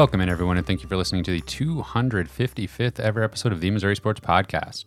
[0.00, 3.70] Welcome in, everyone, and thank you for listening to the 255th ever episode of the
[3.70, 4.86] Missouri Sports Podcast.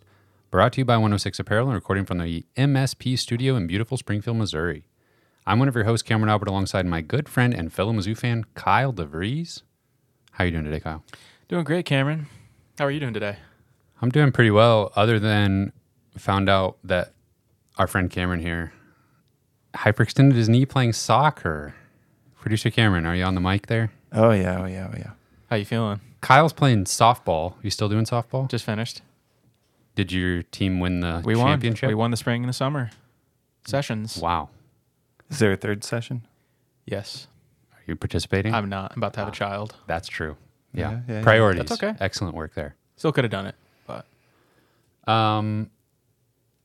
[0.50, 4.38] Brought to you by 106 Apparel and recording from the MSP studio in beautiful Springfield,
[4.38, 4.82] Missouri.
[5.46, 8.44] I'm one of your hosts, Cameron Albert, alongside my good friend and fellow Mizzou fan,
[8.54, 9.62] Kyle DeVries.
[10.32, 11.04] How are you doing today, Kyle?
[11.46, 12.26] Doing great, Cameron.
[12.76, 13.36] How are you doing today?
[14.02, 15.72] I'm doing pretty well, other than
[16.18, 17.12] found out that
[17.78, 18.72] our friend Cameron here
[19.76, 21.76] hyperextended his knee playing soccer.
[22.40, 23.92] Producer Cameron, are you on the mic there?
[24.14, 25.10] Oh yeah, oh yeah, oh yeah.
[25.50, 26.00] How you feeling?
[26.20, 27.54] Kyle's playing softball.
[27.62, 28.48] You still doing softball?
[28.48, 29.02] Just finished.
[29.94, 31.82] Did your team win the We championship?
[31.86, 31.88] won.
[31.90, 32.90] We won the spring and the summer
[33.66, 34.18] sessions.
[34.18, 34.48] Wow.
[35.30, 36.26] Is there a third session?
[36.86, 37.26] Yes.
[37.72, 38.54] Are you participating?
[38.54, 38.92] I'm not.
[38.92, 39.74] I'm about to have a child.
[39.86, 40.36] That's true.
[40.72, 40.90] Yeah.
[40.90, 41.22] Yeah, yeah, yeah.
[41.22, 41.60] Priorities.
[41.68, 41.94] That's okay.
[42.00, 42.74] Excellent work there.
[42.96, 43.54] Still could have done it,
[43.86, 44.06] but
[45.10, 45.70] Um,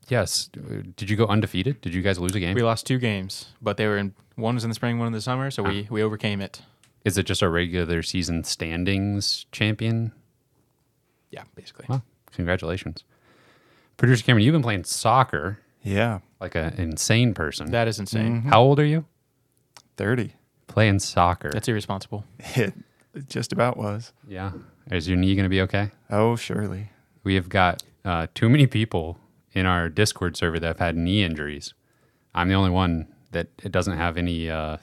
[0.08, 0.48] yes.
[0.96, 1.80] Did you go undefeated?
[1.80, 2.54] Did you guys lose a game?
[2.54, 3.46] we lost two games.
[3.60, 5.86] But they were in one was in the spring, one in the summer, so we
[5.90, 6.62] we overcame it.
[7.04, 10.12] Is it just a regular season standings champion?
[11.30, 11.86] Yeah, basically.
[11.88, 12.02] Wow.
[12.32, 13.04] Congratulations.
[13.96, 17.70] Producer Cameron, you've been playing soccer Yeah, like an insane person.
[17.70, 18.42] That is insane.
[18.42, 19.04] How old are you?
[19.96, 20.34] thirty.
[20.66, 21.50] Playing soccer.
[21.52, 22.24] That's irresponsible.
[23.12, 24.12] It just about was.
[24.28, 24.52] yeah.
[24.88, 25.90] Is your knee going to be okay?
[26.10, 26.90] Oh, surely.
[27.24, 29.18] We have got uh, too many people
[29.52, 31.74] in our Discord server that have had knee injuries.
[32.36, 34.48] I'm the only one that it doesn't have any.
[34.48, 34.76] Uh,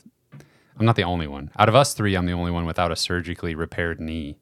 [0.79, 1.51] I'm not the only one.
[1.57, 4.37] Out of us three, I'm the only one without a surgically repaired knee.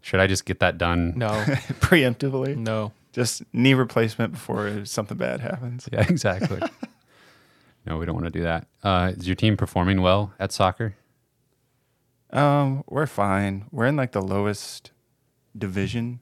[0.00, 1.14] Should I just get that done?
[1.16, 1.28] No,
[1.80, 2.92] Preemptively, no.
[3.12, 5.88] just knee replacement before something bad happens.
[5.92, 6.60] Yeah, exactly.
[7.86, 8.66] no, we don't want to do that.
[8.82, 10.94] Uh, is your team performing well at soccer?
[12.30, 13.64] Um, we're fine.
[13.72, 14.92] We're in like the lowest
[15.56, 16.20] division,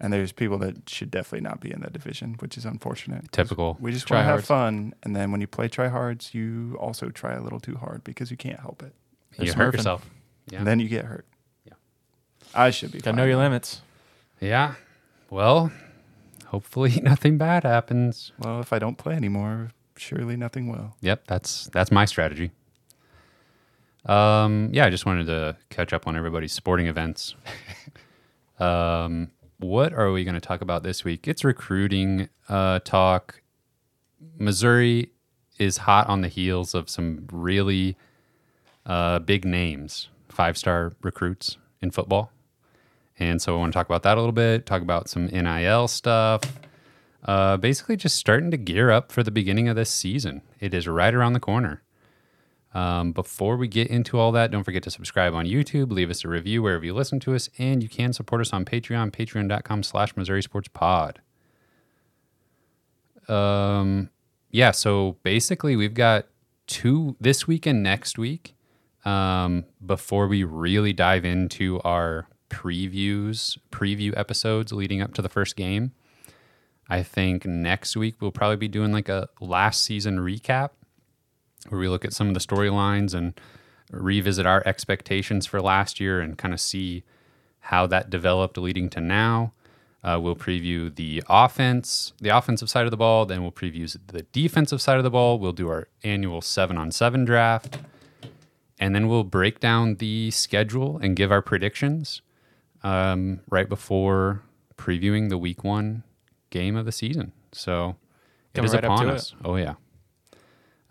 [0.00, 3.30] and there's people that should definitely not be in that division, which is unfortunate.
[3.32, 3.76] Typical.
[3.80, 7.34] We just want to have fun, and then when you play tryhards, you also try
[7.34, 8.94] a little too hard because you can't help it,
[9.38, 9.76] You They're hurt smurfing.
[9.78, 10.10] yourself.
[10.50, 10.58] Yeah.
[10.58, 11.26] and then you get hurt.
[11.66, 11.72] Yeah.
[12.54, 12.98] I should be.
[12.98, 13.16] Gotta fine.
[13.16, 13.80] know your limits.
[14.40, 14.74] Yeah.
[15.30, 15.72] Well,
[16.46, 18.32] hopefully nothing bad happens.
[18.38, 20.96] Well, if I don't play anymore, surely nothing will.
[21.00, 22.50] Yep, that's that's my strategy.
[24.06, 27.34] Um, yeah, I just wanted to catch up on everybody's sporting events.
[28.58, 31.28] um, what are we going to talk about this week?
[31.28, 33.40] It's recruiting uh, talk.
[34.38, 35.10] Missouri
[35.58, 37.96] is hot on the heels of some really
[38.86, 42.32] uh, big names, five star recruits in football.
[43.18, 45.86] And so I want to talk about that a little bit, talk about some NIL
[45.86, 46.40] stuff,
[47.24, 50.42] uh, basically just starting to gear up for the beginning of this season.
[50.58, 51.83] It is right around the corner.
[52.74, 56.24] Um, before we get into all that, don't forget to subscribe on YouTube, leave us
[56.24, 59.84] a review wherever you listen to us, and you can support us on Patreon, patreon.com
[59.84, 61.20] slash Missouri Sports Pod.
[63.28, 64.10] Um,
[64.50, 66.26] yeah, so basically we've got
[66.66, 68.56] two this week and next week
[69.04, 75.54] um, before we really dive into our previews, preview episodes leading up to the first
[75.56, 75.92] game.
[76.88, 80.70] I think next week we'll probably be doing like a last season recap
[81.68, 83.38] where we look at some of the storylines and
[83.90, 87.04] revisit our expectations for last year and kind of see
[87.60, 89.52] how that developed leading to now.
[90.02, 93.24] Uh, we'll preview the offense, the offensive side of the ball.
[93.24, 95.38] Then we'll preview the defensive side of the ball.
[95.38, 97.78] We'll do our annual seven on seven draft.
[98.78, 102.20] And then we'll break down the schedule and give our predictions
[102.82, 104.42] um, right before
[104.76, 106.02] previewing the week one
[106.50, 107.32] game of the season.
[107.52, 107.96] So
[108.52, 109.34] it Coming is right upon us.
[109.42, 109.74] Oh, yeah.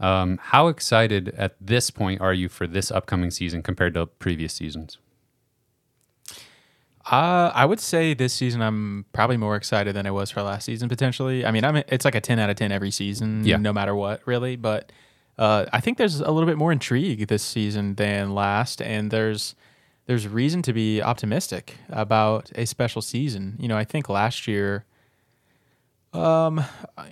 [0.04, 4.54] Um, how excited at this point are you for this upcoming season compared to previous
[4.54, 4.98] seasons?
[7.10, 10.66] Uh, I would say this season I'm probably more excited than I was for last
[10.66, 11.46] season potentially.
[11.46, 13.58] I mean, I'm it's like a 10 out of 10 every season, Yeah.
[13.58, 14.56] no matter what, really.
[14.56, 14.92] But
[15.38, 19.56] uh, I think there's a little bit more intrigue this season than last, and there's
[20.06, 23.56] there's reason to be optimistic about a special season.
[23.60, 24.86] You know, I think last year,
[26.14, 26.64] um,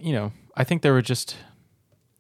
[0.01, 1.35] you know, I think there were just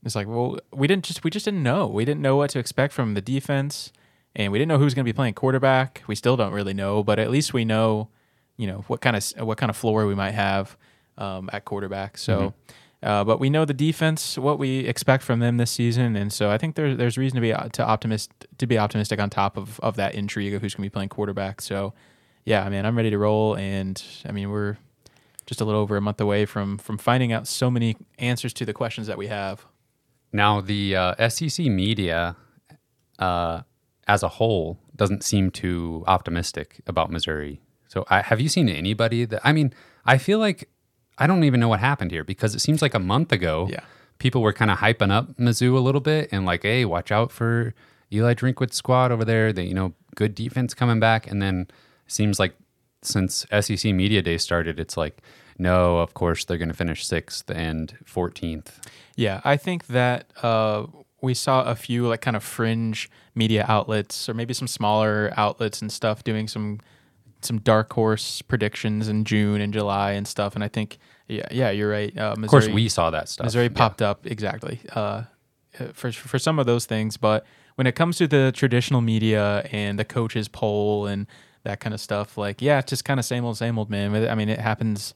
[0.03, 1.87] it's like, well, we didn't just we just didn't know.
[1.87, 3.91] We didn't know what to expect from the defense,
[4.35, 6.03] and we didn't know who was going to be playing quarterback.
[6.07, 8.09] We still don't really know, but at least we know,
[8.57, 10.75] you know, what kind of what kind of floor we might have
[11.17, 12.17] um, at quarterback.
[12.17, 12.53] So,
[13.03, 16.49] uh, but we know the defense, what we expect from them this season, and so
[16.49, 19.79] I think there's there's reason to be to optimist to be optimistic on top of
[19.81, 21.61] of that intrigue of who's going to be playing quarterback.
[21.61, 21.93] So,
[22.43, 24.77] yeah, I mean, I'm ready to roll, and I mean, we're
[25.45, 28.65] just a little over a month away from from finding out so many answers to
[28.65, 29.65] the questions that we have.
[30.33, 32.35] Now, the uh, SEC media
[33.19, 33.61] uh,
[34.07, 37.61] as a whole doesn't seem too optimistic about Missouri.
[37.87, 39.41] So, I, have you seen anybody that?
[39.43, 39.73] I mean,
[40.05, 40.69] I feel like
[41.17, 43.81] I don't even know what happened here because it seems like a month ago, Yeah.
[44.19, 47.31] people were kind of hyping up Mizzou a little bit and like, hey, watch out
[47.31, 47.73] for
[48.13, 49.51] Eli Drinkwitz squad over there.
[49.51, 51.67] They, you know, good defense coming back, and then
[52.07, 52.55] seems like
[53.03, 55.21] since SEC media day started, it's like
[55.57, 58.79] no, of course they're going to finish sixth and fourteenth.
[59.15, 60.87] Yeah, I think that uh,
[61.21, 65.81] we saw a few like kind of fringe media outlets or maybe some smaller outlets
[65.81, 66.79] and stuff doing some
[67.41, 70.53] some dark horse predictions in June and July and stuff.
[70.55, 72.15] And I think yeah, yeah, you're right.
[72.17, 73.45] Uh, Missouri, Of course, we saw that stuff.
[73.45, 73.69] Missouri Yeah.
[73.75, 75.23] popped up exactly uh,
[75.93, 77.45] for for some of those things, but
[77.75, 81.25] when it comes to the traditional media and the coaches poll and
[81.63, 84.13] that kind of stuff, like yeah, it's just kind of same old, same old, man.
[84.27, 85.13] I mean, it happens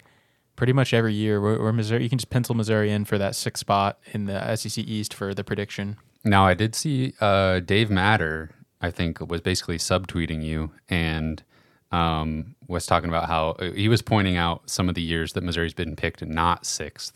[0.56, 1.40] pretty much every year.
[1.42, 4.84] Where Missouri, you can just pencil Missouri in for that sixth spot in the SEC
[4.84, 5.98] East for the prediction.
[6.24, 8.50] Now, I did see uh, Dave Matter,
[8.82, 11.44] I think, was basically subtweeting you and
[11.92, 15.44] um, was talking about how uh, he was pointing out some of the years that
[15.44, 17.14] Missouri's been picked not sixth.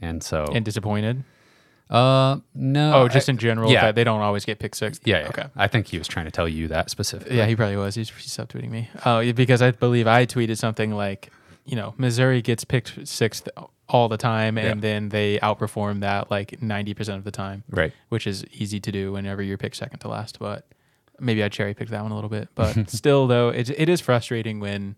[0.00, 1.24] And so, And disappointed.
[1.88, 2.94] uh, no.
[2.94, 3.82] Oh, just I- in general, yeah.
[3.82, 5.00] that they don't always get picked sixth.
[5.06, 5.28] yeah, yeah.
[5.28, 5.44] Okay.
[5.56, 7.36] I think he was trying to tell you that specifically.
[7.36, 7.94] Yeah, he probably was.
[7.94, 8.90] He's, he's subtweeting me.
[9.06, 11.30] Oh, because I believe I tweeted something like,
[11.64, 13.48] you know, Missouri gets picked sixth
[13.88, 14.80] all the time, and Yeah.
[14.80, 17.92] then they outperform that like ninety percent of the time, Right.
[18.08, 20.38] which is easy to do whenever you're picked second to last.
[20.38, 20.66] But
[21.20, 22.48] maybe I cherry picked that one a little bit.
[22.54, 24.96] But still, though, it it is frustrating when,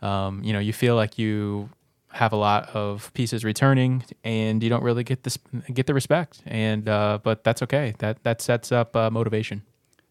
[0.00, 1.70] um, you know, you feel like you
[2.10, 5.38] have a lot of pieces returning and you don't really get this
[5.72, 9.62] get the respect and uh but that's okay that that sets up uh, motivation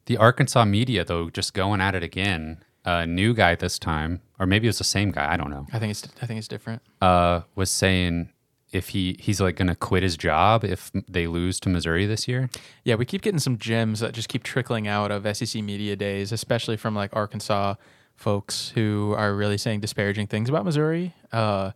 [0.08, 2.58] The Arkansas media, though, just going at it again.
[2.86, 5.32] A new guy this time, or maybe it was the same guy.
[5.32, 5.68] I don't know.
[5.72, 8.30] i think it's i think it's different Uh, was saying
[8.72, 12.28] if he he's like going to quit his job if they lose to Missouri this
[12.28, 12.50] year.
[12.84, 16.32] Yeah, we keep getting some gems that just keep trickling out of SEC media days,
[16.32, 17.76] especially from like Arkansas
[18.16, 21.14] folks who are really saying disparaging things about Missouri.
[21.32, 21.72] Uh,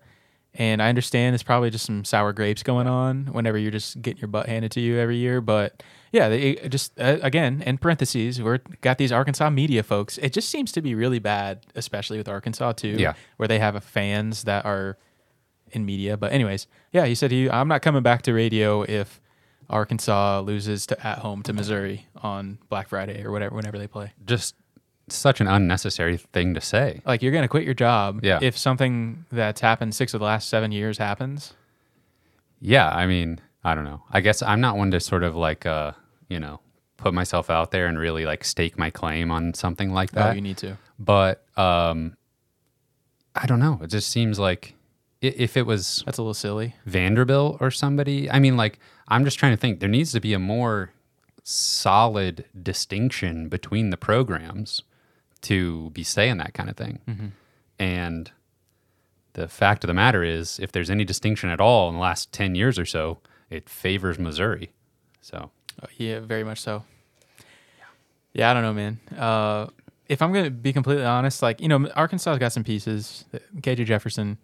[0.54, 4.22] and I understand it's probably just some sour grapes going on whenever you're just getting
[4.22, 5.42] your butt handed to you every year.
[5.42, 5.84] But
[6.16, 10.18] yeah, they just uh, again in parentheses, we're got these Arkansas media folks.
[10.20, 12.96] It just seems to be really bad, especially with Arkansas too.
[12.98, 13.14] Yeah.
[13.38, 14.98] where they have fans that are
[15.72, 16.16] in media.
[16.18, 19.20] But anyways, yeah, he said he I'm not coming back to radio if
[19.70, 24.14] Arkansas loses to at home to Missouri on Black Friday or whatever whenever they play.
[24.26, 24.56] Just
[25.10, 27.02] such an unnecessary thing to say.
[27.06, 28.40] Like you're gonna quit your job Yeah.
[28.42, 31.54] if something that's happened six of the last seven years happens.
[32.62, 34.02] Yeah, I mean, I don't know.
[34.12, 35.92] I guess I'm not one to sort of like uh,
[36.30, 36.60] you know,
[36.98, 40.36] put myself out there and really like stake my claim on something like Oh, that.
[40.36, 40.78] you need to.
[41.00, 42.16] but um
[43.36, 43.80] I don't know.
[43.84, 44.76] It just seems like
[45.22, 46.76] if it was That's a little silly.
[46.86, 48.30] Vanderbilt or somebody.
[48.32, 49.80] I mean, like, I'm just trying to think.
[49.82, 50.92] There needs to be a more
[51.44, 54.82] solid distinction between the programs
[55.42, 57.34] to be saying that kind of thing.
[57.80, 58.32] And
[59.34, 62.32] the fact of the matter is, if there's any distinction at all in the last
[62.32, 63.20] 10 years or so,
[63.50, 64.72] it favors Missouri.
[65.22, 65.52] So,
[65.84, 66.84] Oh, yeah, very much so.
[68.34, 69.00] Yeah, I don't know, man.
[69.18, 69.68] Uh,
[70.10, 73.26] if I'm gonna be completely honest, like you know, Arkansas's got some pieces.
[73.62, 74.38] KJ Jefferson,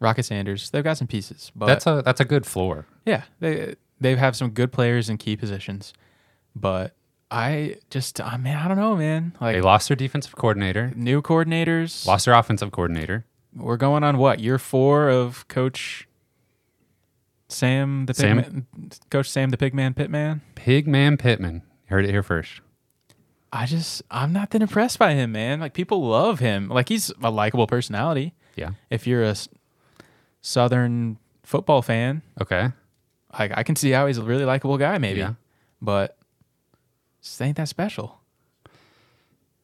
[0.00, 1.52] Rocket Sanders, they've got some pieces.
[1.54, 2.86] But that's a that's a good floor.
[3.06, 5.92] Yeah, they they have some good players in key positions,
[6.56, 6.94] but
[7.30, 9.34] I just I mean I don't know, man.
[9.40, 12.04] Like They lost their defensive coordinator, new coordinators.
[12.06, 13.24] lost their offensive coordinator.
[13.54, 16.08] We're going on what year four of Coach
[17.52, 20.40] Sam the Sam- Pigman, Coach Sam the Pigman Pitman.
[20.56, 21.62] Pigman Pitman.
[21.86, 22.60] Heard it here first.
[23.52, 25.60] I just I'm not that impressed by him, man.
[25.60, 26.68] Like people love him.
[26.68, 28.34] Like he's a likable personality.
[28.56, 28.70] Yeah.
[28.90, 29.36] If you're a
[30.40, 32.70] Southern football fan, Okay.
[33.38, 35.20] like I can see how he's a really likable guy, maybe.
[35.20, 35.34] Yeah.
[35.80, 36.16] But
[37.22, 38.18] just ain't that special.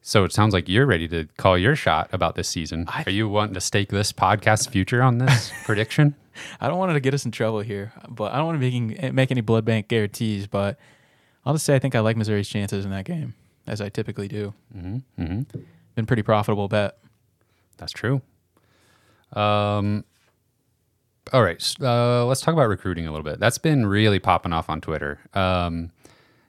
[0.01, 2.85] So it sounds like you're ready to call your shot about this season.
[2.87, 6.15] I- Are you wanting to stake this podcast future on this prediction?
[6.59, 9.13] I don't want to get us in trouble here, but I don't want to make,
[9.13, 10.47] make any blood bank guarantees.
[10.47, 10.77] But
[11.45, 13.33] I'll just say I think I like Missouri's chances in that game,
[13.67, 14.53] as I typically do.
[14.75, 15.21] Mm-hmm.
[15.21, 15.59] Mm-hmm.
[15.95, 16.97] Been pretty profitable bet.
[17.77, 18.21] That's true.
[19.33, 20.03] Um,
[21.31, 23.39] all right, uh, let's talk about recruiting a little bit.
[23.39, 25.19] That's been really popping off on Twitter.
[25.33, 25.91] Um,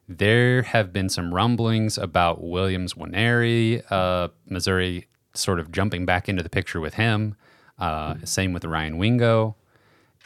[0.09, 6.43] there have been some rumblings about Williams Nwaneri, uh, Missouri sort of jumping back into
[6.43, 7.37] the picture with him.
[7.79, 9.57] Uh, same with Ryan Wingo.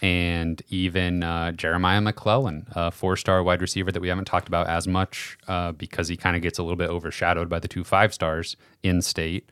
[0.04, 4.66] And even uh, Jeremiah McClellan, a four star wide receiver that we haven't talked about
[4.66, 7.84] as much uh, because he kind of gets a little bit overshadowed by the two
[7.84, 9.48] five stars in state.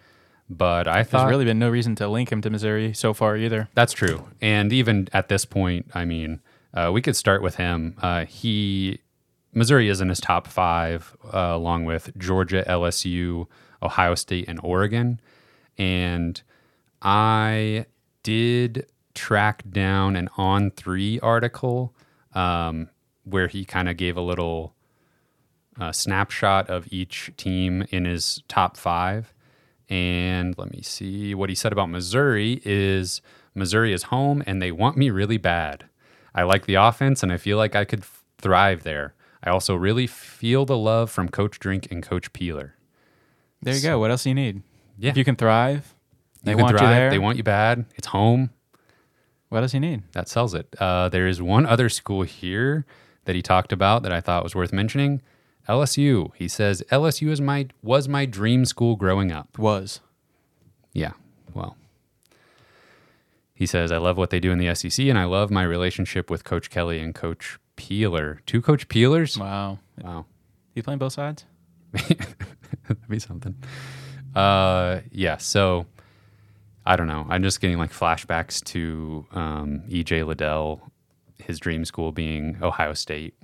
[0.50, 3.34] But I There's thought really been no reason to link him to Missouri so far
[3.38, 3.70] either.
[3.74, 4.28] that's true.
[4.42, 6.42] And even at this point, I mean,
[6.74, 7.96] uh, we could start with him.
[8.02, 9.00] Uh, he
[9.54, 13.46] Missouri is in his top five, uh, along with Georgia, LSU,
[13.82, 15.18] Ohio State, and Oregon.
[15.78, 16.42] And
[17.00, 17.86] I
[18.22, 21.94] did track down an on three article
[22.34, 22.88] um,
[23.24, 24.74] where he kind of gave a little
[25.80, 29.32] a snapshot of each team in his top five.
[29.88, 33.20] And let me see what he said about Missouri is
[33.54, 35.86] Missouri is home and they want me really bad.
[36.34, 38.04] I like the offense and I feel like I could
[38.38, 39.14] thrive there.
[39.44, 42.74] I also really feel the love from Coach Drink and Coach Peeler.
[43.60, 43.98] There you go.
[43.98, 44.62] What else do you need?
[44.98, 45.10] Yeah.
[45.10, 45.94] If you can thrive,
[46.42, 47.10] they You can want thrive, you there.
[47.10, 47.86] They want you bad.
[47.96, 48.50] It's home.
[49.52, 50.02] What does he need?
[50.12, 50.74] That sells it.
[50.80, 52.86] Uh, there is one other school here
[53.26, 55.20] that he talked about that I thought was worth mentioning.
[55.68, 56.32] LSU.
[56.34, 59.58] He says LSU is my was my dream school growing up.
[59.58, 60.00] Was.
[60.94, 61.12] Yeah.
[61.52, 61.76] Well,
[63.54, 66.30] he says I love what they do in the SEC, and I love my relationship
[66.30, 68.40] with Coach Kelly and Coach Peeler.
[68.46, 69.38] Two Coach Peelers.
[69.38, 69.78] Wow.
[70.02, 70.24] Wow,
[70.74, 71.44] You playing both sides?
[71.92, 72.26] that'd
[73.08, 73.54] be something.
[74.34, 75.36] Uh, yeah.
[75.36, 75.86] So
[76.84, 77.26] I don't know.
[77.28, 80.90] I'm just getting like flashbacks to um, EJ Liddell,
[81.38, 83.34] his dream school being Ohio State.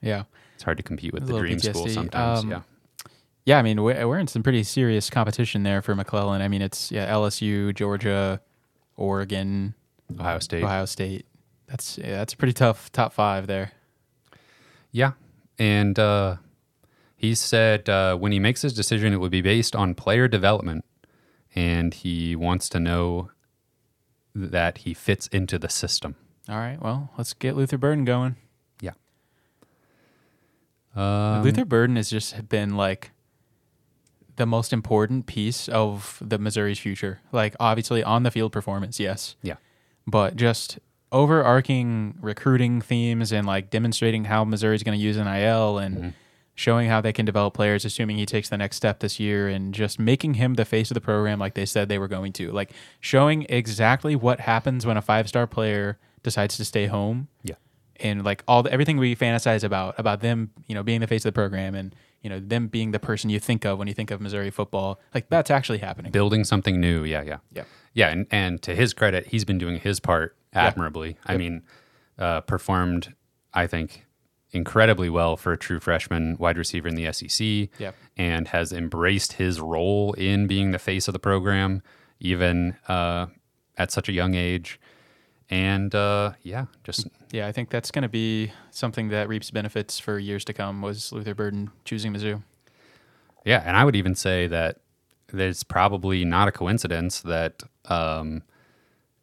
[0.00, 0.24] Yeah.
[0.54, 2.44] It's hard to compete with A the dream school sometimes.
[2.44, 2.60] Um, yeah.
[3.44, 6.42] Yeah, I mean, we're, we're in some pretty serious competition there for McClellan.
[6.42, 8.42] I mean, it's yeah, LSU, Georgia,
[8.96, 9.74] Oregon,
[10.20, 10.62] Ohio State.
[10.62, 11.24] Ohio State.
[11.66, 13.72] That's yeah, that's a pretty tough top five there.
[14.92, 15.12] Yeah.
[15.58, 16.36] And uh,
[17.16, 20.84] he said uh, when he makes his decision, it would be based on player development.
[21.58, 23.30] And he wants to know
[24.34, 26.14] that he fits into the system.
[26.48, 28.36] All right, well, let's get Luther Burden going.
[28.80, 28.92] Yeah.
[30.94, 33.10] Um, Luther Burden has just been like
[34.36, 37.20] the most important piece of the Missouri's future.
[37.32, 39.56] Like obviously on the field performance, yes, Yeah.
[40.06, 40.78] but just
[41.10, 46.08] overarching recruiting themes and like demonstrating how Missouri's going to use NIL and Mm-hmm.
[46.58, 49.72] Showing how they can develop players, assuming he takes the next step this year, and
[49.72, 52.50] just making him the face of the program like they said they were going to.
[52.50, 57.54] Like showing exactly what happens when a five star player decides to stay home Yeah.
[58.00, 61.24] and like all the, everything we fantasize about about them, you know, being the face
[61.24, 63.94] of the program and you know them being the person you think of when you
[63.94, 66.10] think of Missouri football, like that's actually happening.
[66.10, 67.04] Building something new.
[67.04, 67.22] Yeah.
[67.22, 67.38] Yeah.
[67.52, 67.64] Yeah.
[67.94, 68.08] Yeah.
[68.08, 71.16] And, and to his credit, he's been doing his part admirably.
[71.24, 71.62] I mean,
[72.18, 73.14] uh, performed,
[73.54, 74.04] I think,
[74.52, 77.70] incredibly well for a true freshman wide receiver in the SEC.
[77.78, 77.94] Yep.
[78.16, 81.82] and has embraced his role in being the face of the program,
[82.20, 83.26] even uh,
[83.76, 84.80] at such a young age.
[85.50, 89.98] And uh, yeah, just Yeah, I think that's going to be something that reaps benefits
[89.98, 90.82] for years to come.
[90.82, 92.42] Was Luther Burden choosing Mizzou?
[93.44, 94.80] yeah, and I would even say that
[95.32, 98.42] there's probably not a coincidence that um,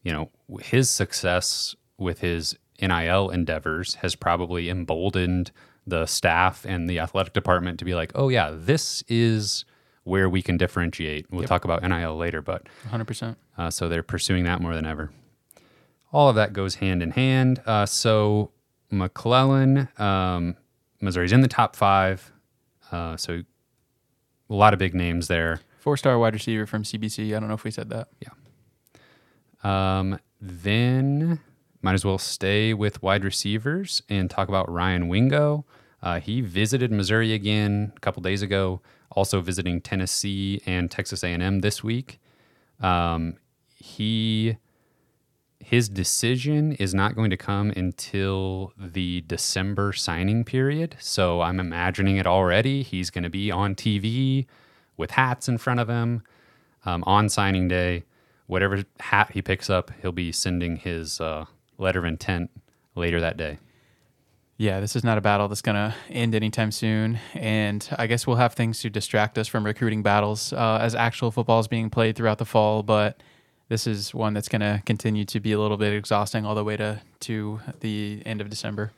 [0.03, 0.29] you know
[0.61, 5.51] his success with his NIL endeavors has probably emboldened
[5.87, 9.65] the staff and the athletic department to be like, oh yeah, this is
[10.03, 11.25] where we can differentiate.
[11.31, 13.05] We'll talk about NIL later, but 100.
[13.05, 15.11] percent Uh, so they're pursuing that more than ever.
[16.11, 17.61] All of that goes hand in hand.
[17.65, 18.51] Uh, so
[18.91, 20.55] McClellan, um,
[21.01, 22.31] Missouri's in the top five.
[22.91, 23.41] Uh, so
[24.49, 25.59] a lot of big names there.
[25.79, 27.35] Four star wide receiver from CBC.
[27.35, 28.07] I don't know if we said that.
[28.19, 28.29] Yeah.
[29.63, 31.39] Um, then
[31.85, 35.65] might as well stay with wide receivers and talk about Ryan Wingo.
[36.01, 38.81] Uh, he visited Missouri again a couple days ago.
[39.11, 42.19] Also visiting Tennessee and Texas A&M this week.
[42.81, 43.35] Um,
[43.75, 44.57] he
[45.59, 50.95] his decision is not going to come until the December signing period.
[50.99, 52.81] So I'm imagining it already.
[52.81, 54.47] He's going to be on TV
[54.97, 56.23] with hats in front of him
[56.83, 58.05] um, on signing day.
[58.47, 61.45] Whatever hat he picks up, he'll be sending his uh,
[61.77, 62.49] letter of intent
[62.95, 63.59] later that day.
[64.57, 67.19] Yeah, this is not a battle that's going to end anytime soon.
[67.33, 71.29] And I guess we'll have things to distract us from recruiting battles uh, as actual
[71.31, 72.81] football is being played throughout the fall.
[72.81, 73.21] But
[73.67, 76.63] this is one that's going to continue to be a little bit exhausting all the
[76.63, 78.91] way to, to the end of December.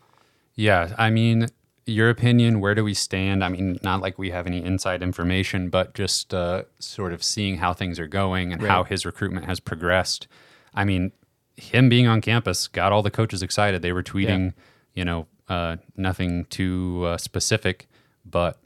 [0.54, 1.48] Yeah, I mean,
[1.88, 3.44] your opinion, where do we stand?
[3.44, 7.58] I mean, not like we have any inside information, but just uh, sort of seeing
[7.58, 10.28] how things are going and how his recruitment has progressed.
[10.76, 11.14] I mean,
[11.58, 13.82] him being on campus got all the coaches excited.
[13.82, 14.54] They were tweeting,
[14.94, 17.88] you know, uh, nothing too uh, specific,
[18.26, 18.58] but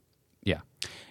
[0.44, 0.60] yeah,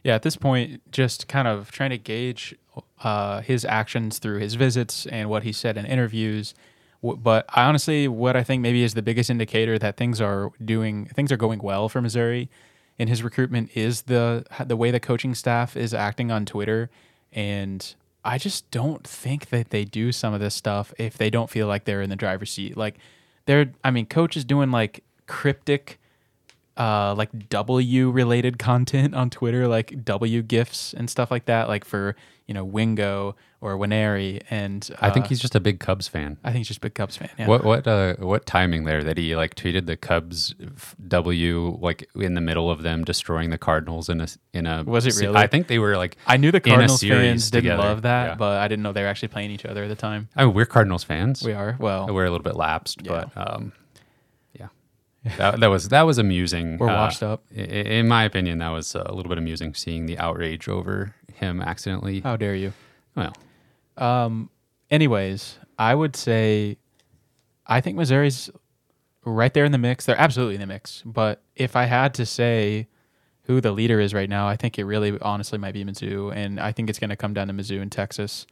[0.05, 2.55] Yeah, at this point, just kind of trying to gauge
[3.03, 6.55] uh, his actions through his visits and what he said in interviews.
[7.03, 11.07] But I honestly, what I think maybe is the biggest indicator that things are doing,
[11.07, 12.51] things are going well for Missouri
[12.99, 16.91] in his recruitment is the the way the coaching staff is acting on Twitter,
[17.33, 21.49] and I just don't think that they do some of this stuff if they don't
[21.49, 22.77] feel like they're in the driver's seat.
[22.77, 22.97] Like
[23.47, 25.99] they're, I mean, coach is doing like cryptic
[26.77, 31.85] uh, like W related content on Twitter, like W gifs and stuff like that, like
[31.85, 36.09] for you know Wingo or Nwaneri, and uh, I think he's just a big Cubs
[36.09, 36.39] fan.
[36.43, 37.29] I think he's just a big Cubs fan.
[37.39, 37.47] Yeah.
[37.47, 40.55] What what uh what timing there that he like tweeted the Cubs
[41.09, 45.07] W like in the middle of them destroying the Cardinals in a in a Was
[45.07, 45.37] it really?
[45.37, 47.83] I think they were like I knew the Cardinals fans didn't together.
[47.83, 48.35] love that, Yeah.
[48.37, 50.29] but I didn't know they were actually playing each other at the time.
[50.37, 51.43] I mean, we're Cardinals fans.
[51.43, 52.07] We are well.
[52.13, 53.25] We're a little bit lapsed, Yeah.
[53.35, 53.73] but um,
[54.59, 54.69] yeah,
[55.37, 56.79] that, that was that was amusing.
[56.79, 57.43] We're Uh, washed up.
[57.57, 61.15] i- i- In my opinion, that was a little bit amusing seeing the outrage over
[61.35, 62.21] him accidentally.
[62.21, 62.73] How dare you?
[63.17, 63.33] Well,
[63.97, 64.51] Um.
[64.91, 66.77] Anyways, I would say,
[67.65, 68.51] I think Missouri's
[69.25, 70.05] right there in the mix.
[70.07, 71.03] They're absolutely in the mix.
[71.07, 72.89] But if I had to say
[73.43, 76.61] who the leader is right now, I think it really, honestly, might be Mizzou, and
[76.61, 78.47] I think it's going to come down to Mizzou in Texas.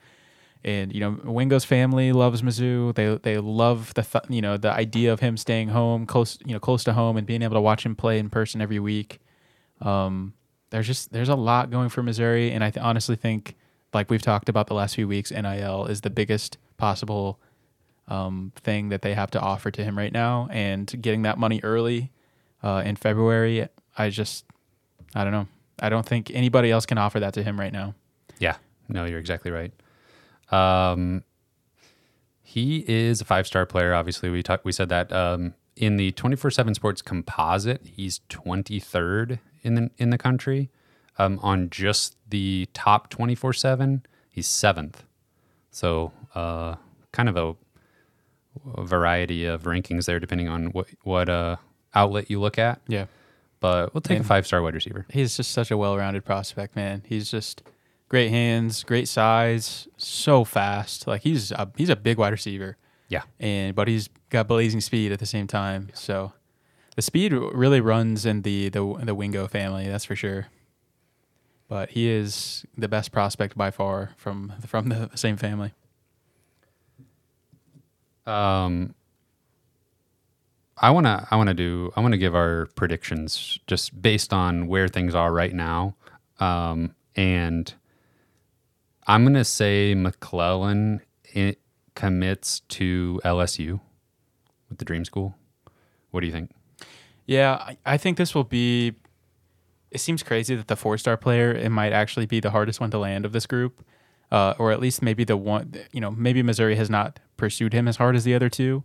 [0.64, 2.94] And you know, Wingo's family loves Mizzou.
[2.94, 6.52] They they love the th- you know the idea of him staying home, close you
[6.52, 9.20] know close to home, and being able to watch him play in person every week.
[9.80, 10.34] Um,
[10.70, 13.56] there's just there's a lot going for Missouri, and I th- honestly think,
[13.94, 17.38] like we've talked about the last few weeks, NIL is the biggest possible
[18.06, 21.60] um, thing that they have to offer to him right now, and getting that money
[21.62, 22.10] early
[22.62, 24.44] uh, in February, I just
[25.14, 25.46] I don't know.
[25.80, 27.94] I don't think anybody else can offer that to him right now.
[28.38, 28.56] yeah,
[28.88, 29.72] no, you're exactly right.
[30.50, 31.22] Um,
[32.42, 33.94] he is a five star player.
[33.94, 34.64] Obviously, we talked.
[34.64, 39.74] We said that um, in the twenty four seven Sports composite, he's twenty third in
[39.74, 40.70] the in the country.
[41.18, 45.02] Um, on just the top twenty four seven, he's seventh.
[45.70, 46.76] So, uh,
[47.12, 47.56] kind of a,
[48.80, 51.56] a variety of rankings there, depending on what what uh,
[51.94, 52.80] outlet you look at.
[52.86, 53.06] Yeah.
[53.60, 55.06] But we'll take a five star wide receiver.
[55.10, 57.02] He's just such a well-rounded prospect, man.
[57.06, 57.62] He's just
[58.08, 61.08] great hands, great size, so fast.
[61.08, 62.76] Like he's a, he's a big wide receiver,
[63.08, 63.22] Yeah.
[63.40, 65.88] and but he's got blazing speed at the same time.
[65.94, 66.32] So
[66.94, 70.46] the speed really runs in the the the Wingo family, that's for sure.
[71.68, 75.74] But he is the best prospect by far from from the same family.
[78.26, 78.94] Um,
[80.76, 85.14] I wanna I wanna do I wanna give our predictions just based on where things
[85.14, 85.94] are right now,
[86.40, 87.72] um, and
[89.06, 91.00] I'm gonna say McClellan
[91.36, 91.56] i
[91.94, 93.80] commits to LSU
[94.68, 95.34] with the Dream School.
[96.12, 96.52] What do you think?
[97.26, 98.94] Yeah, I, I think this will be.
[99.90, 102.98] It seems crazy that the four-star player it might actually be the hardest one to
[102.98, 103.82] land of this group,
[104.30, 105.74] uh, or at least maybe the one.
[105.92, 108.84] You know, maybe Missouri has not pursued him as hard as the other two,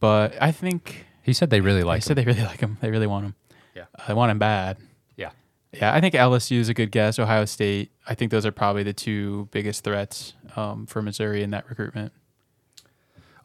[0.00, 2.24] but I think He said they really I like said him.
[2.24, 2.78] they really like him.
[2.80, 3.34] They really want him.
[3.74, 3.84] Yeah.
[3.98, 4.76] Uh, they want him bad.
[5.16, 5.30] Yeah.
[5.72, 7.18] Yeah, I think LSU is a good guess.
[7.18, 7.90] Ohio State.
[8.06, 12.12] I think those are probably the two biggest threats um, for Missouri in that recruitment.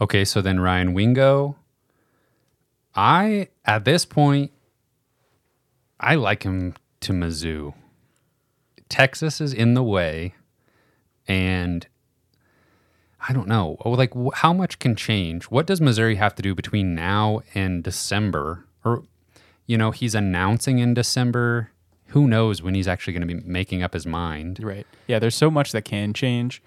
[0.02, 1.56] Okay, so then Ryan Wingo.
[2.96, 4.52] I at this point,
[6.00, 7.74] I like him to Mizzou.
[8.90, 10.34] Texas is in the way,
[11.28, 11.86] and
[13.28, 13.78] I don't know.
[13.84, 15.46] Oh, Like, how much can change?
[15.46, 18.66] What does Missouri have to do between now and December?
[18.86, 19.04] Or,
[19.66, 21.72] you know, he's announcing in December.
[22.08, 24.60] Who knows when he's actually going to be making up his mind?
[24.64, 24.88] Right.
[25.08, 26.62] Yeah, there's so much that can change.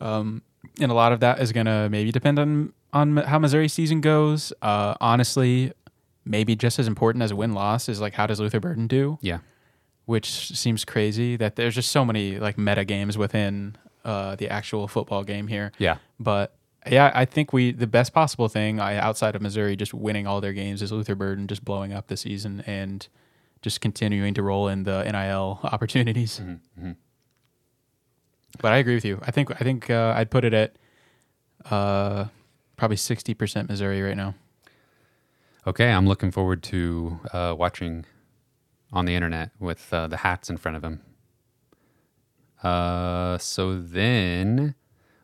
[0.00, 0.42] Um,
[0.80, 4.00] and a lot of that is going to maybe depend on on how Missouri season
[4.00, 4.52] goes.
[4.62, 5.72] Uh, honestly,
[6.24, 9.18] maybe just as important as a win loss is like how does Luther Burden do,
[9.20, 9.38] Yeah.
[10.06, 14.88] which seems crazy that there's just so many like meta games within uh, the actual
[14.88, 15.72] football game here.
[15.78, 15.96] Yeah.
[16.20, 16.54] But
[16.86, 20.40] yeah, I think we the best possible thing I, outside of Missouri just winning all
[20.40, 23.06] their games is Luther Burden just blowing up the season and
[23.62, 26.40] just continuing to roll in the NIL opportunities.
[28.60, 29.18] But I agree with you.
[29.22, 30.76] I think I think uh, I'd put it at
[31.70, 32.26] uh,
[32.76, 34.34] probably sixty percent Missouri right now.
[35.66, 38.04] Okay, I'm looking forward to uh, watching
[38.92, 41.00] on the internet with uh, the hats in front of him.
[42.62, 44.74] Uh, so then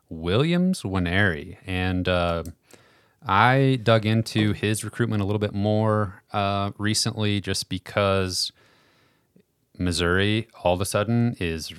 [0.09, 2.45] Williams Nwaneri, and uh,
[3.23, 8.51] I dug into his recruitment a little bit more uh, recently, just because
[9.79, 11.71] Missouri all of a sudden is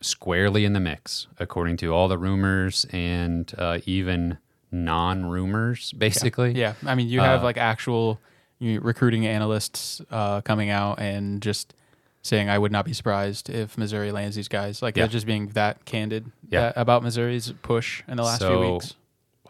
[0.00, 4.38] squarely in the mix, according to all the rumors and uh, even
[4.84, 6.52] non-rumors, basically.
[6.52, 8.20] Yeah, I mean you have Uh, like actual
[8.60, 11.74] recruiting analysts uh, coming out and just
[12.22, 14.82] saying I would not be surprised if Missouri lands these guys.
[14.82, 15.04] Like Yeah.
[15.04, 16.60] they're just being that candid Yeah.
[16.60, 18.94] that- about Missouri's push in the last few weeks.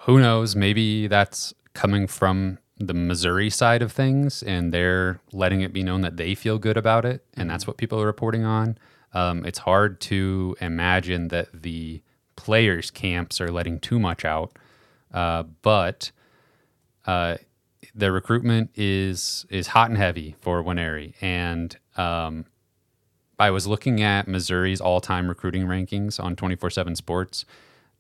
[0.01, 0.55] who knows?
[0.55, 6.03] Maybe that's coming from the Missouri side of things, and they're letting it be known
[6.03, 8.77] that they feel good about it, and that's what people are reporting on.
[9.15, 12.03] Um, it's hard to imagine that the
[12.37, 14.53] players' camps are letting too much out,
[15.13, 16.11] uh, but
[17.07, 17.37] uh,
[17.95, 22.47] the recruitment is is hot and heavy for Nwaneri, and um,
[23.39, 27.45] I was looking at Missouri's all-time recruiting rankings on 24/7 Sports,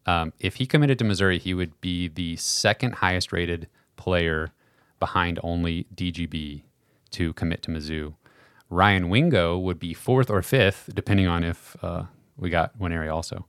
[0.06, 4.52] Um, if he committed to Missouri, he would be the second highest rated player
[5.00, 6.62] behind only DGB
[7.10, 8.14] to commit to Mizzou.
[8.70, 12.04] Ryan Wingo would be fourth or fifth, depending on if uh,
[12.36, 13.46] we got Nwaneri also.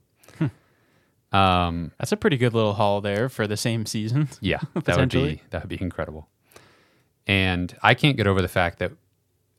[1.32, 4.28] Um, That's a pretty good little haul there for the same season.
[4.40, 6.28] yeah, that would be that would be incredible.
[7.26, 8.92] And I can't get over the fact that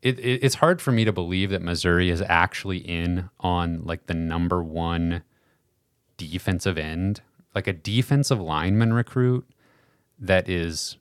[0.02, 4.08] it, it, it's hard for me to believe that Missouri is actually in on like
[4.08, 5.24] the number one
[6.18, 7.22] defensive end,
[7.54, 9.48] like a defensive lineman recruit
[10.20, 10.98] that is,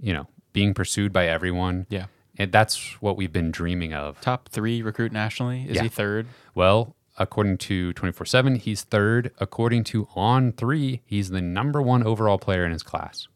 [0.00, 1.86] you know, being pursued by everyone.
[1.88, 2.06] Yeah.
[2.36, 4.20] And that's what we've been dreaming of.
[4.20, 5.64] Top three recruit nationally.
[5.68, 5.82] Is Yeah.
[5.84, 6.26] he third?
[6.54, 9.32] Well, according to 24 7, he's third.
[9.38, 13.28] According to On 3, he's the number one overall player in his class.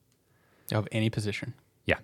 [0.73, 1.55] Of any position.
[1.85, 1.99] Yeah.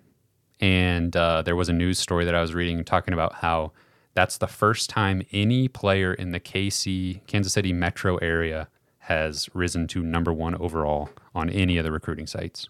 [0.61, 3.73] And uh, there was a news story that I was reading talking about how
[4.15, 9.87] that's the first time any player in the KC, Kansas City metro area has risen
[9.89, 12.69] to number one overall on any of the recruiting sites.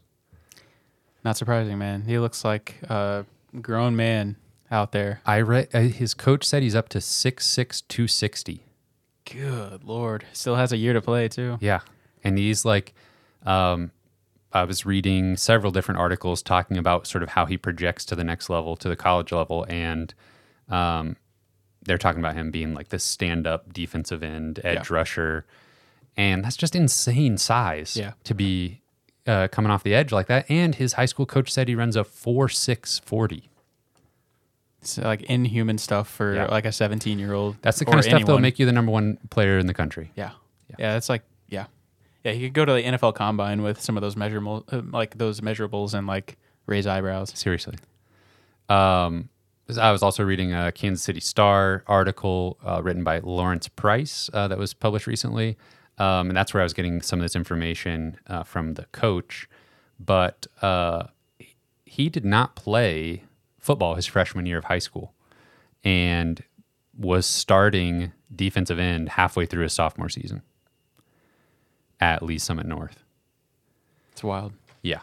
[1.24, 2.02] Not surprising, man.
[2.02, 3.24] He looks like a
[3.60, 4.36] grown man
[4.70, 5.20] out there.
[5.26, 8.64] I read uh, his coach said he's up to 6'6, 260.
[9.30, 10.24] Good lord.
[10.32, 11.58] Still has a year to play too.
[11.60, 11.80] Yeah.
[12.24, 12.94] And he's like,
[13.44, 13.90] um,
[14.52, 18.24] I was reading several different articles talking about sort of how he projects to the
[18.24, 19.64] next level, to the college level.
[19.68, 20.14] And
[20.68, 21.16] um,
[21.84, 24.94] they're talking about him being like this stand up defensive end, edge Yeah.
[24.96, 25.46] rusher.
[26.16, 28.12] And that's just insane size Yeah.
[28.24, 28.80] to be
[29.26, 30.50] uh, coming off the edge like that.
[30.50, 33.47] And his high school coach said he runs a 4'6 40.
[34.80, 36.46] It's like inhuman stuff for Yeah.
[36.46, 37.56] like a 17 year old.
[37.62, 40.12] That's the kind of stuff that'll make you the number one player in the country.
[40.16, 40.30] Yeah.
[40.78, 40.92] yeah.
[40.92, 41.66] that's like, yeah.
[42.24, 42.32] Yeah.
[42.32, 45.40] He could go to the NFL combine with some of those measurable, uh, like those
[45.40, 46.36] measurables and like
[46.66, 47.32] raise eyebrows.
[47.36, 47.76] Seriously.
[48.68, 49.28] Um,
[49.80, 54.48] I was also reading a Kansas City Star article uh, written by Lawrence Price uh,
[54.48, 55.58] that was published recently.
[55.98, 59.48] Um, and that's where I was getting some of this information uh, from the coach.
[60.00, 61.08] But uh,
[61.84, 63.24] he did not play
[63.68, 65.12] football his freshman year of high school
[65.84, 66.42] and
[66.96, 70.40] was starting defensive end halfway through his sophomore season
[72.00, 73.04] at Lee Summit North.
[74.12, 74.54] It's wild.
[74.82, 75.00] Yeah.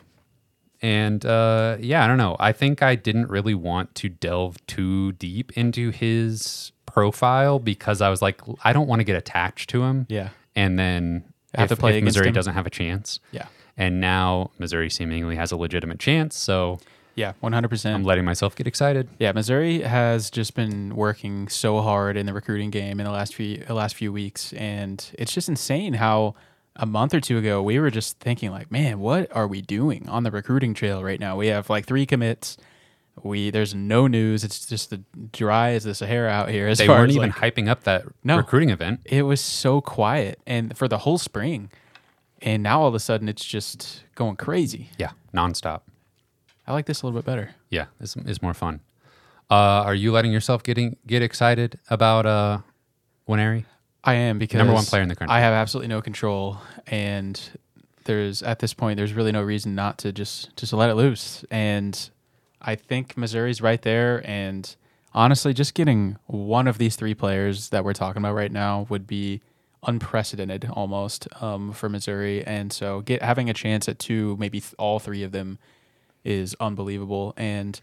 [0.82, 2.36] And uh, yeah, I don't know.
[2.40, 8.10] I think I didn't really want to delve too deep into his profile because I
[8.10, 10.08] was like, I don't want to get attached to him.
[10.10, 10.30] Yeah.
[10.56, 11.24] And then
[11.54, 12.34] Have if, to play if Missouri him.
[12.34, 13.20] doesn't have a chance.
[13.32, 13.46] Yeah.
[13.78, 16.36] And now Missouri seemingly has a legitimate chance.
[16.36, 16.80] So
[17.16, 17.34] Yeah.
[17.42, 17.94] 100%.
[17.94, 19.08] I'm letting myself get excited.
[19.20, 23.34] Yeah, Missouri has just been working so hard in the recruiting game in the last
[23.36, 26.36] few the last few weeks, and it's just insane how
[26.76, 30.10] a month or two ago we were just thinking like, man, what are we doing
[30.10, 31.38] on the recruiting trail right now?
[31.38, 32.58] We have like three commits.
[33.24, 34.44] We there's no news.
[34.44, 35.02] It's just the
[35.32, 36.68] dry as the Sahara out here.
[36.68, 38.36] As They weren't even like, hyping up that No.
[38.36, 39.00] recruiting event.
[39.06, 41.70] it was so quiet, and for the whole spring,
[42.42, 44.90] and now all of a sudden it's just going crazy.
[44.98, 45.80] Yeah, nonstop.
[46.68, 47.52] I like this a little bit better.
[47.70, 48.82] Yeah, this is more fun.
[49.50, 52.60] Uh, are you letting yourself getting get excited about uh,
[53.28, 53.66] Nwaneri?
[54.04, 55.36] I am because Number one player in the country.
[55.36, 57.40] I have absolutely no control, and
[58.06, 61.44] there's at this point there's really no reason not to just just let it loose.
[61.52, 62.10] And
[62.62, 64.28] I think Missouri's right there.
[64.28, 64.76] And
[65.14, 69.06] honestly, just getting one of these three players that we're talking about right now would
[69.06, 69.42] be
[69.88, 72.44] unprecedented almost um, for Missouri.
[72.44, 75.60] And so get having a chance at two, maybe th- all three of them,
[76.26, 77.34] is unbelievable.
[77.38, 77.80] And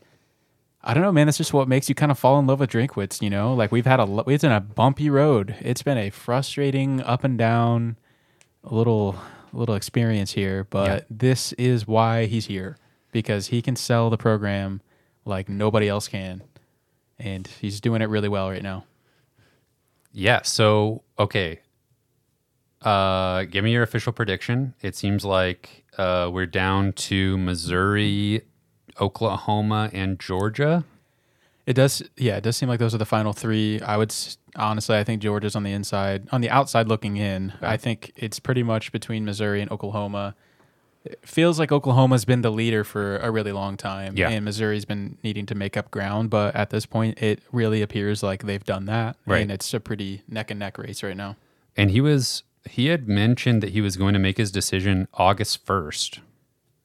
[0.83, 1.27] I don't know, man.
[1.29, 3.23] That's just what makes you kind of fall in love with Drinkwitz.
[3.23, 5.55] You know, like we've had a it's been a bumpy road.
[5.61, 7.97] It's been a frustrating up and down,
[8.65, 9.17] little
[9.53, 10.65] little experience here.
[10.69, 11.01] But Yeah.
[11.11, 12.77] this is why he's here
[13.13, 14.81] because he can sell the program
[15.25, 16.43] like nobody else can,
[17.19, 18.85] and he's doing it really well right now.
[20.13, 20.43] Yeah.
[20.43, 21.61] So okay.
[22.85, 24.75] Uh, give me your official prediction.
[24.83, 28.42] It seems like uh, we're down to Missouri,
[29.01, 30.85] Oklahoma, and Georgia.
[31.64, 32.37] It does, yeah.
[32.38, 33.81] It does seem like those are the final three.
[33.83, 34.12] I would
[34.57, 37.53] honestly, I think Georgia's on the inside, on the outside looking in.
[37.61, 40.35] I think it's pretty much between Missouri and Oklahoma.
[41.05, 44.29] It feels like Oklahoma's been the leader for a really long time, Yeah.
[44.31, 46.31] and Missouri's been needing to make up ground.
[46.31, 49.42] But at this point, it really appears like they've done that, Right.
[49.42, 51.37] and it's a pretty neck and neck race right now.
[51.77, 55.64] And he was he had mentioned that he was going to make his decision August
[55.64, 56.20] first,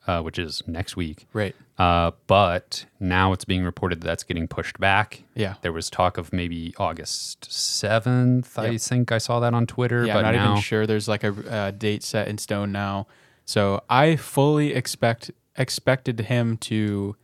[0.07, 1.27] uh, which is next week.
[1.33, 1.55] Right?
[1.77, 5.21] Uh, but now it's being reported that that's getting pushed back.
[5.35, 5.55] Yeah.
[5.61, 8.57] There was talk of maybe August seventh.
[8.57, 10.05] I think I saw that on Twitter.
[10.05, 12.71] Yeah, but I'm not now, even sure there's like a uh, date set in stone
[12.71, 13.05] now.
[13.45, 17.15] So I fully expect expected him to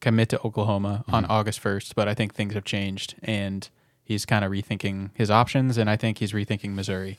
[0.00, 1.32] commit to Oklahoma on Mm-hmm.
[1.32, 3.68] August 1st, but I think things have changed and
[4.02, 7.18] he's kind of rethinking his options and I think he's rethinking Missouri.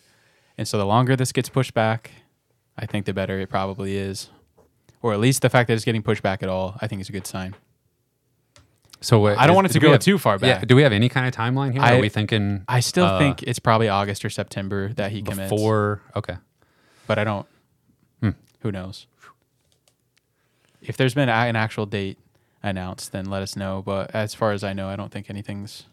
[0.57, 2.11] And so the longer this gets pushed back,
[2.77, 4.29] I think the better it probably is.
[5.01, 7.09] Or at least the fact that it's getting pushed back at all, I think is
[7.09, 7.55] a good sign.
[9.03, 10.59] So what, I don't is- want it to go have- too far back.
[10.61, 10.65] Yeah.
[10.65, 11.81] Do we have any kind of timeline here?
[11.81, 15.21] I- Are we thinking I still uh, think it's probably August or September that he
[15.23, 15.49] commits.
[15.51, 16.01] before?
[16.15, 16.35] Okay.
[17.07, 17.45] but I don't.
[18.21, 18.29] Hmm.
[18.61, 19.07] Who knows?
[20.81, 22.17] If there's been an actual date
[22.63, 23.81] announced, then let us know.
[23.85, 25.83] But as far as I know, I don't think anything's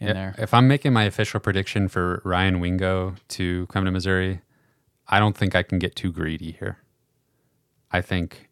[0.00, 0.34] in Yeah, there.
[0.38, 4.40] If I'm making my official prediction for Ryan Wingo to come to Missouri,
[5.06, 6.78] I don't think I can get too greedy here.
[7.92, 8.48] I think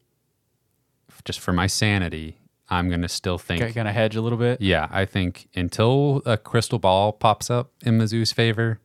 [1.25, 3.63] just for my sanity, I'm going to still think.
[3.63, 4.61] Okay, going to hedge a little bit.
[4.61, 8.81] Yeah, I think until a crystal ball pops up in Mizzou's favor,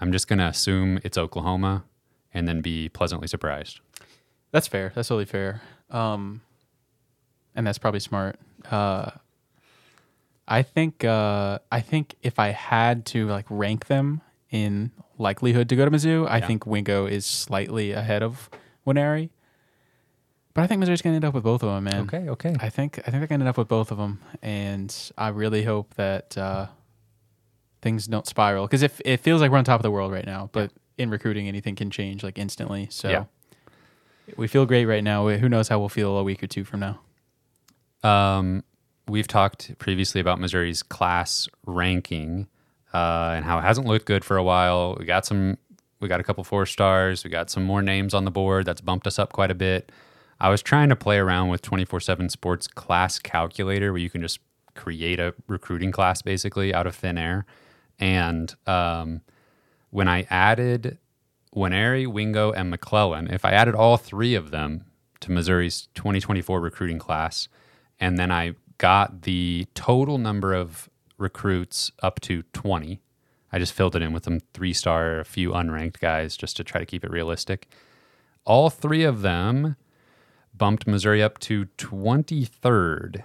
[0.00, 1.84] I'm just going to assume it's Oklahoma
[2.32, 3.80] and then be pleasantly surprised.
[4.50, 4.92] That's fair.
[4.94, 5.60] That's totally fair.
[5.90, 6.40] Um,
[7.54, 8.38] and that's probably smart.
[8.70, 9.10] Uh,
[10.50, 11.04] I think.
[11.04, 15.90] Uh, I think if I had to like rank them in likelihood to go to
[15.90, 16.46] Mizzou, I Yeah.
[16.46, 18.48] think Wingo is slightly ahead of
[18.86, 19.28] Nwaneri.
[20.54, 22.02] But I think Missouri's gonna end up with both of them, man.
[22.04, 22.56] Okay, okay.
[22.58, 25.62] I think I think they're gonna end up with both of them, and I really
[25.64, 26.66] hope that uh,
[27.82, 30.26] things don't spiral because if it feels like we're on top of the world right
[30.26, 32.88] now, but in recruiting, anything can change like instantly.
[32.90, 33.24] So Yeah.
[34.36, 35.28] we feel great right now.
[35.28, 37.00] Who knows how we'll feel a week or two from now?
[38.02, 38.64] Um,
[39.08, 42.46] we've talked previously about Missouri's class ranking
[42.92, 44.96] uh, and how it hasn't looked good for a while.
[44.98, 45.58] We got some,
[46.00, 47.24] we got a couple four stars.
[47.24, 48.66] We got some more names on the board.
[48.66, 49.90] That's bumped us up quite a bit.
[50.40, 54.20] I was trying to play around with 24 7 Sports Class Calculator where you can
[54.20, 54.38] just
[54.74, 57.44] create a recruiting class basically out of thin air.
[57.98, 59.22] And um,
[59.90, 60.98] when I added
[61.54, 64.84] Nwaneri, Wingo, and McClellan, if I added all three of them
[65.20, 67.48] to Missouri's 2024 recruiting class,
[67.98, 70.88] and then I got the total number of
[71.18, 73.00] recruits up to 20.
[73.52, 76.64] I just filled it in with some three star, a few unranked guys just to
[76.64, 77.68] try to keep it realistic.
[78.44, 79.76] All three of them
[80.56, 83.22] bumped Missouri up to 23rd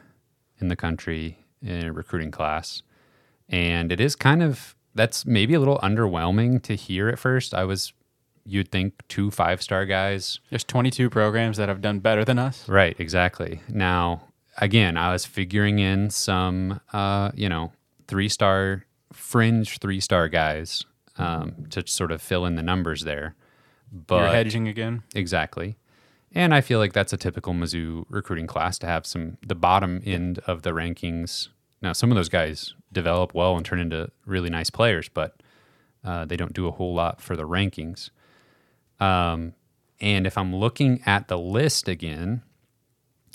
[0.60, 2.84] in the country in a recruiting class.
[3.50, 7.54] And it is kind of, that's maybe a little underwhelming to hear at first.
[7.54, 7.94] I was,
[8.46, 12.68] you'd think two five star guys There's 22 programs that have done better than us.
[12.68, 13.62] Right, exactly.
[13.70, 14.24] Now,
[14.58, 17.72] again, I was figuring in some, uh, you know,
[18.08, 20.84] three star, fringe three star guys
[21.18, 23.36] um, to sort of fill in the numbers there.
[23.92, 25.04] But You're hedging again.
[25.14, 25.78] exactly.
[26.36, 30.02] And I feel like that's a typical Mizzou recruiting class to have some, the bottom
[30.04, 31.50] end of the rankings.
[31.80, 35.36] Now, some of those guys develop well and turn into really nice players, but
[36.04, 38.10] uh, they don't do a whole lot for the rankings.
[39.00, 39.54] Um,
[40.02, 42.42] and if I'm looking at the list again,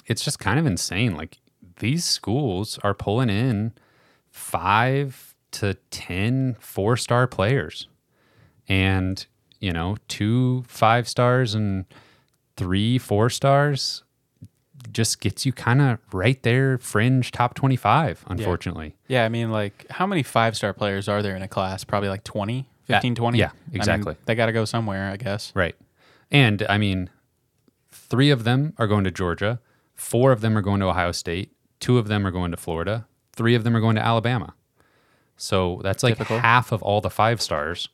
[0.08, 1.14] it's just kind of insane.
[1.14, 1.38] Like
[1.78, 3.72] these schools are pulling in
[4.30, 7.88] five to 10 four star players
[8.68, 9.24] and,
[9.60, 11.84] you know, two five stars and
[12.56, 14.02] three four stars
[14.92, 18.96] just gets you kind of right there, fringe top 25, unfortunately.
[19.06, 21.84] Yeah, I mean, like, how many five star players are there in a class?
[21.84, 23.38] Probably like 20, 15, 20?
[23.38, 24.16] yeah, I mean, exactly.
[24.24, 25.52] they got to go somewhere, I guess.
[25.54, 25.76] Right.
[26.30, 27.10] And I mean,
[27.90, 29.60] three of them are going to Georgia,
[29.98, 33.06] four of them are going to Ohio State, two of them are going to Florida,
[33.34, 34.54] three of them are going to Alabama.
[35.36, 36.38] So that's like Typical.
[36.38, 37.88] half of all the five stars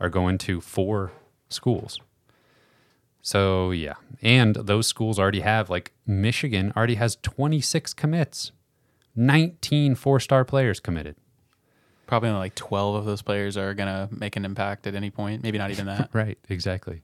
[0.00, 1.12] are going to four
[1.48, 1.98] schools.
[3.22, 3.94] So yeah.
[4.22, 8.52] And those schools already have, like, Michigan already has 26 commits,
[9.16, 11.16] 19 four star players committed.
[12.06, 15.10] Probably only like 12 of those players are going to make an impact at any
[15.10, 15.42] point.
[15.42, 16.10] Maybe not even that.
[16.14, 16.38] Right.
[16.48, 17.02] Exactly.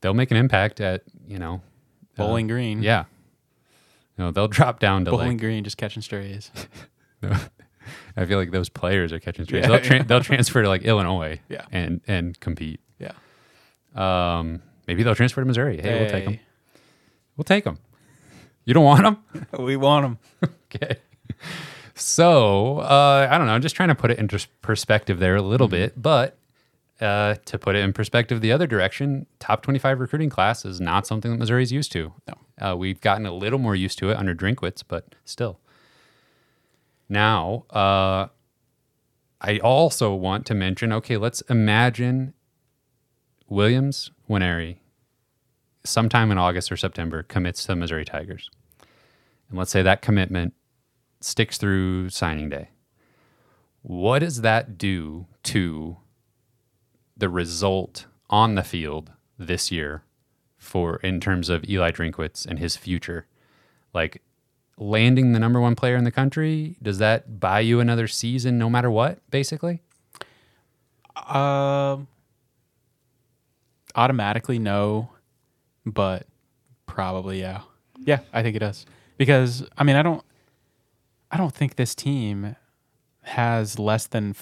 [0.00, 1.62] They'll make an impact at, you know,
[2.18, 2.82] uh, Bowling Green.
[2.82, 3.04] Yeah.
[4.18, 5.38] No, they'll drop down to Bowling like.
[5.40, 6.50] Green just catching strays.
[8.16, 9.62] I feel like those players are catching strays.
[9.62, 9.68] Yeah.
[9.68, 11.40] They'll, tra- they'll transfer to like Illinois.
[11.48, 11.64] Yeah.
[11.72, 12.80] And and compete.
[12.98, 13.12] yeah.
[13.94, 15.80] Um, maybe they'll transfer to Missouri.
[15.80, 16.38] Hey, we'll take them.
[17.36, 17.78] We'll take them.
[18.64, 19.46] You don't want them?
[19.64, 20.04] We want
[20.42, 20.50] them.
[20.74, 20.96] okay.
[21.94, 23.52] So uh, I don't know.
[23.54, 26.36] I'm just trying to put it into perspective there a little bit, but
[27.00, 31.06] uh, to put it in perspective the other direction, top 25 recruiting class is not
[31.06, 32.12] something that Missouri's used to.
[32.28, 32.34] No.
[32.60, 35.58] Uh, we've gotten a little more used to it under Drinkwitz, but still.
[37.08, 38.28] Now, uh,
[39.40, 42.34] I also want to mention okay, let's imagine
[43.48, 44.78] Williams Nwaneri
[45.84, 48.48] sometime in August or September commits to the Missouri Tigers.
[49.48, 50.54] And let's say that commitment
[51.20, 52.70] sticks through signing day.
[53.82, 55.96] What does that do to
[57.16, 60.04] the result on the field this year
[60.62, 63.26] for in terms of Eli Drinkwitz and his future?
[63.92, 64.22] Like
[64.78, 68.70] landing the number one player in the country, does that buy you another season no
[68.70, 69.82] matter what, basically?
[71.26, 72.08] Um,
[73.94, 75.10] automatically no,
[75.84, 76.26] but
[76.86, 77.62] probably yeah.
[78.04, 78.86] Yeah, I think it does.
[79.18, 80.24] Because I mean, I don't
[81.30, 82.56] I don't think this team
[83.22, 84.32] has less than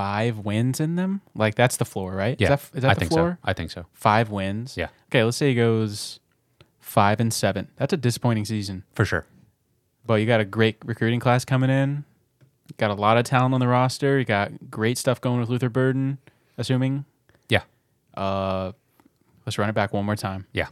[0.00, 1.20] 5 wins in them.
[1.34, 2.36] Like that's the floor, right?
[2.40, 3.38] Yeah, Is that, is that I the think floor?
[3.42, 3.48] so.
[3.50, 4.74] I think so 5 wins.
[4.76, 4.88] Yeah.
[5.10, 6.20] Okay, let's say he goes
[6.80, 7.68] 5 and 7.
[7.76, 8.84] That's a disappointing season.
[8.94, 9.26] for sure.
[10.06, 12.04] But you got a great recruiting class coming in.
[12.78, 14.18] Got a lot of talent on the roster.
[14.18, 16.16] You got great stuff going with Luther Burden,
[16.56, 17.04] assuming.
[17.50, 17.62] Yeah,
[18.14, 18.72] Uh,
[19.44, 20.46] let's run it back one more time.
[20.52, 20.68] yeah,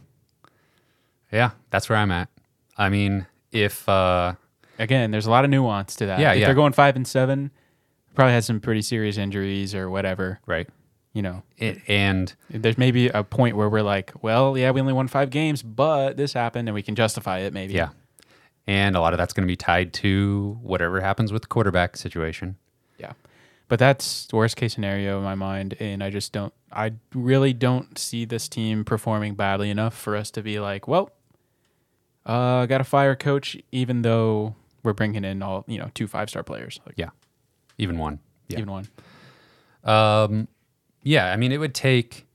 [1.31, 1.51] yeah.
[1.69, 2.29] That's where I'm at.
[2.77, 4.33] I mean, if uh,
[4.79, 6.19] Again, there's a lot of nuance to that.
[6.19, 6.45] Yeah, if yeah.
[6.47, 7.51] they're going five and seven,
[8.19, 10.41] probably had some pretty serious injuries or whatever.
[10.45, 10.67] right,
[11.13, 14.91] You know, it, and there's maybe a point where we're like, well, yeah, we only
[14.91, 17.53] won five games, but this happened, and we can justify it.
[17.53, 17.75] Maybe.
[17.75, 17.91] yeah,
[18.67, 21.95] and a lot of that's going to be tied to whatever happens with the quarterback
[21.95, 22.57] situation.
[22.97, 23.13] Yeah.
[23.69, 25.77] But that's the worst case scenario in my mind.
[25.79, 30.29] And I just don't, I really don't see this team performing badly enough for us
[30.31, 31.11] to be like, well,
[32.25, 36.29] uh, got to fire coach, even though we're bringing in all, you know, two five
[36.29, 37.09] star players, like Yeah,
[37.79, 38.19] even one.
[38.47, 38.59] Yeah.
[38.59, 38.87] even one.
[39.83, 40.47] Um,
[41.01, 42.27] yeah, I mean, it would take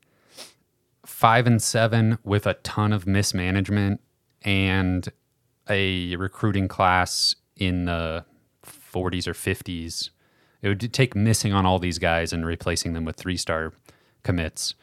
[1.06, 4.00] five and seven with a ton of mismanagement
[4.42, 5.08] and
[5.68, 8.24] a recruiting class in the
[8.64, 10.10] 40s or 50s.
[10.62, 13.72] It would take missing on all these guys and replacing them with three star
[14.22, 14.74] commits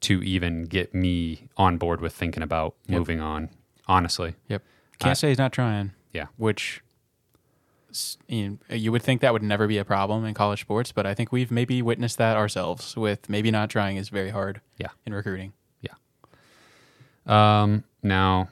[0.00, 3.50] to even get me on board with thinking about moving on.
[3.86, 4.62] Honestly, Yep.
[4.98, 5.92] Can't I- say he's not trying.
[6.12, 6.26] Yeah.
[6.36, 6.82] Which
[8.28, 11.06] you, know, you would think that would never be a problem in college sports, but
[11.06, 14.88] I think we've maybe witnessed that ourselves with maybe not trying is very hard Yeah.
[15.06, 15.52] in recruiting.
[15.80, 15.94] Yeah.
[17.26, 18.48] Um, now,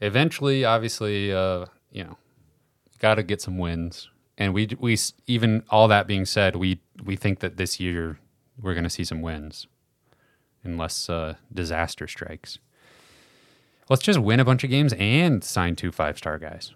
[0.00, 2.16] eventually, obviously, uh, you know,
[2.98, 4.08] got to get some wins,
[4.38, 8.18] and we we even all that being said, we we think that this year
[8.60, 9.66] we're going to see some wins,
[10.62, 12.58] unless uh, disaster strikes.
[13.88, 16.74] Let's just win a bunch of games and sign two five star guys.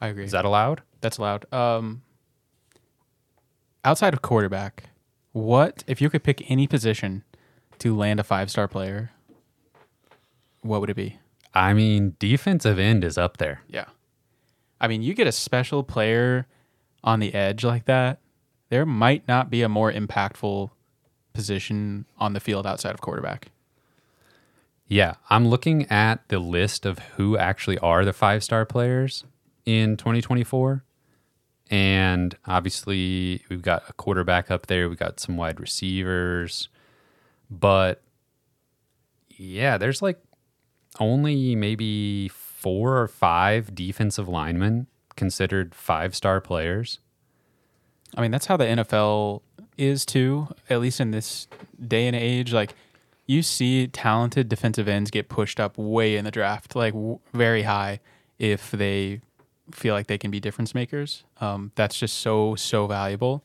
[0.00, 0.24] I agree.
[0.24, 0.82] Is that allowed?
[1.00, 1.52] That's allowed.
[1.52, 2.02] Um,
[3.84, 4.90] outside of quarterback,
[5.32, 7.24] what if you could pick any position
[7.78, 9.10] to land a five star player?
[10.62, 11.18] What would it be?
[11.54, 13.62] I mean, defensive end is up there.
[13.68, 13.86] Yeah,
[14.80, 16.46] I mean, you get a special player
[17.02, 18.20] on the edge like that.
[18.68, 20.70] There might not be a more impactful
[21.32, 23.50] position on the field outside of quarterback.
[24.86, 29.24] Yeah, I'm looking at the list of who actually are the five star players
[29.68, 30.82] in 2024.
[31.70, 36.70] And obviously, we've got a quarterback up there, we've got some wide receivers.
[37.50, 38.00] But
[39.28, 40.18] yeah, there's like
[40.98, 47.00] only maybe four or five defensive linemen considered five star players.
[48.16, 49.42] I mean, that's how the NFL
[49.76, 51.46] is too, at least in this
[51.86, 52.54] day and age.
[52.54, 52.74] Like,
[53.26, 57.64] you see talented defensive ends get pushed up way in the draft, like w- very
[57.64, 58.00] high,
[58.38, 59.20] if they
[59.72, 61.24] feel like they can be difference makers.
[61.40, 63.44] Um, that's just so, so valuable.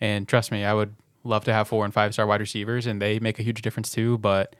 [0.00, 3.00] And trust me, I would love to have four and five star wide receivers, and
[3.00, 4.18] they make a huge difference too.
[4.18, 4.56] But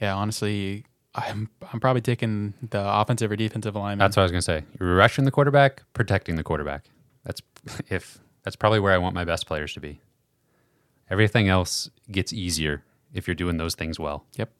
[0.00, 0.84] yeah, honestly,
[1.14, 4.00] I'm, I'm probably taking the offensive or defensive alignment.
[4.00, 4.64] That's what I was gonna say.
[4.80, 6.84] You're rushing the quarterback, protecting the quarterback.
[7.24, 7.42] That's
[7.88, 10.00] if that's probably where I want my best players to be.
[11.10, 14.24] Everything else gets easier if you're doing those things well.
[14.36, 14.50] Yep.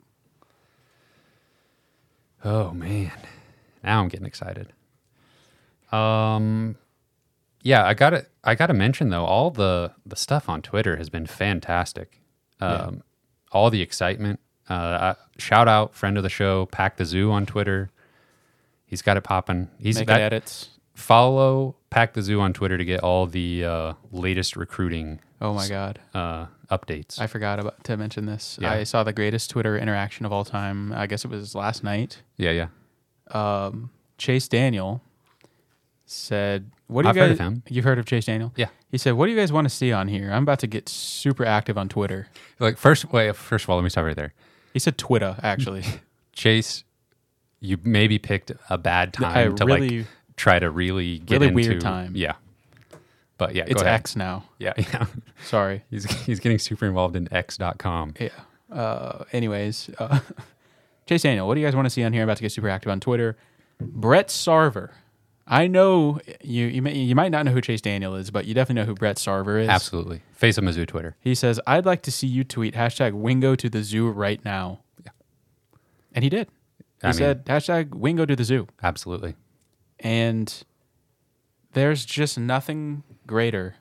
[2.45, 3.13] Oh man,
[3.83, 4.73] now I'm getting excited.
[5.93, 6.77] Um,
[7.63, 10.97] yeah, I got to I got to mention though, all the the stuff on Twitter
[10.97, 12.21] has been fantastic.
[12.61, 13.03] Um,
[13.51, 14.41] all the excitement.
[14.71, 17.91] Uh, I, shout out friend of the show, Pack the Zoo on Twitter.
[18.87, 19.69] He's got it popping.
[19.79, 20.71] He's Making that, edits.
[20.95, 25.67] follow Pack the Zoo on Twitter to get all the uh, latest recruiting Oh my
[25.69, 25.99] God.
[26.15, 27.19] uh, updates.
[27.21, 28.59] I forgot about to mention this.
[28.61, 28.71] Yeah.
[28.73, 30.93] I saw the greatest Twitter interaction of all time.
[30.93, 32.23] I guess it was last night.
[32.37, 32.69] yeah, yeah.
[33.33, 35.03] Um, Chase Daniel
[36.13, 37.23] said, "What do you I've guys?
[37.23, 37.63] heard of him.
[37.69, 38.53] You've heard of Chase Daniel?
[38.57, 38.69] Yeah.
[38.91, 40.31] He said, "What do you guys want to see on here?
[40.33, 43.35] I'm about to get super active on Twitter." Like first, wait.
[43.37, 44.35] First of all, let me stop right there.
[44.73, 45.85] He said Twitter actually.
[46.33, 46.85] Chase,
[47.61, 50.07] you maybe picked a bad time I to really, like
[50.37, 52.13] try to really get really into weird time.
[52.15, 52.35] Yeah,
[53.39, 54.01] but yeah, it's go ahead.
[54.01, 54.45] X now.
[54.59, 55.07] Yeah, yeah.
[55.45, 55.85] Sorry.
[55.91, 58.15] He's he's getting super involved in X.com.
[58.19, 58.29] Yeah.
[58.71, 60.21] Uh, anyways, uh,
[61.07, 62.23] Chase Daniel, what do you guys want to see on here?
[62.23, 63.37] I'm about to get super active on Twitter.
[63.81, 64.91] Brett Sarver.
[65.47, 68.55] I know you you may, you might not know who Chase Daniel is, but you
[68.55, 69.69] definitely know who Brett Sarver is.
[69.69, 71.17] Absolutely, face of Mizzou Twitter.
[71.21, 74.81] He says, I'd like to see you tweet hashtag Wingo to the zoo right now.
[75.05, 75.11] Yeah.
[76.15, 76.49] And he did.
[76.79, 78.69] He I mean- said hashtag Wingo to the zoo.
[78.83, 79.35] Absolutely.
[80.01, 80.63] And
[81.73, 83.77] there's just nothing greater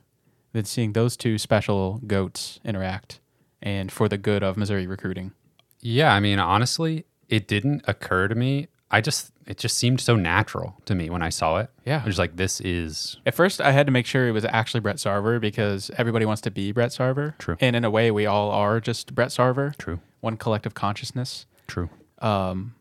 [0.54, 3.20] than seeing those two special goats interact
[3.62, 5.32] and for the good of Missouri recruiting.
[5.80, 8.68] Yeah, I mean, honestly, it didn't occur to me.
[8.92, 11.70] I just it just seemed so natural to me when I saw it.
[11.86, 12.02] Yeah.
[12.04, 14.80] I was like, this is At first, I had to make sure it was actually
[14.80, 17.38] Brett Sarver because everybody wants to be Brett Sarver.
[17.38, 17.58] True.
[17.60, 19.76] And in a way, we all are just Brett Sarver.
[19.78, 21.46] true, One collective consciousness.
[21.68, 21.90] true.
[22.20, 22.76] Um,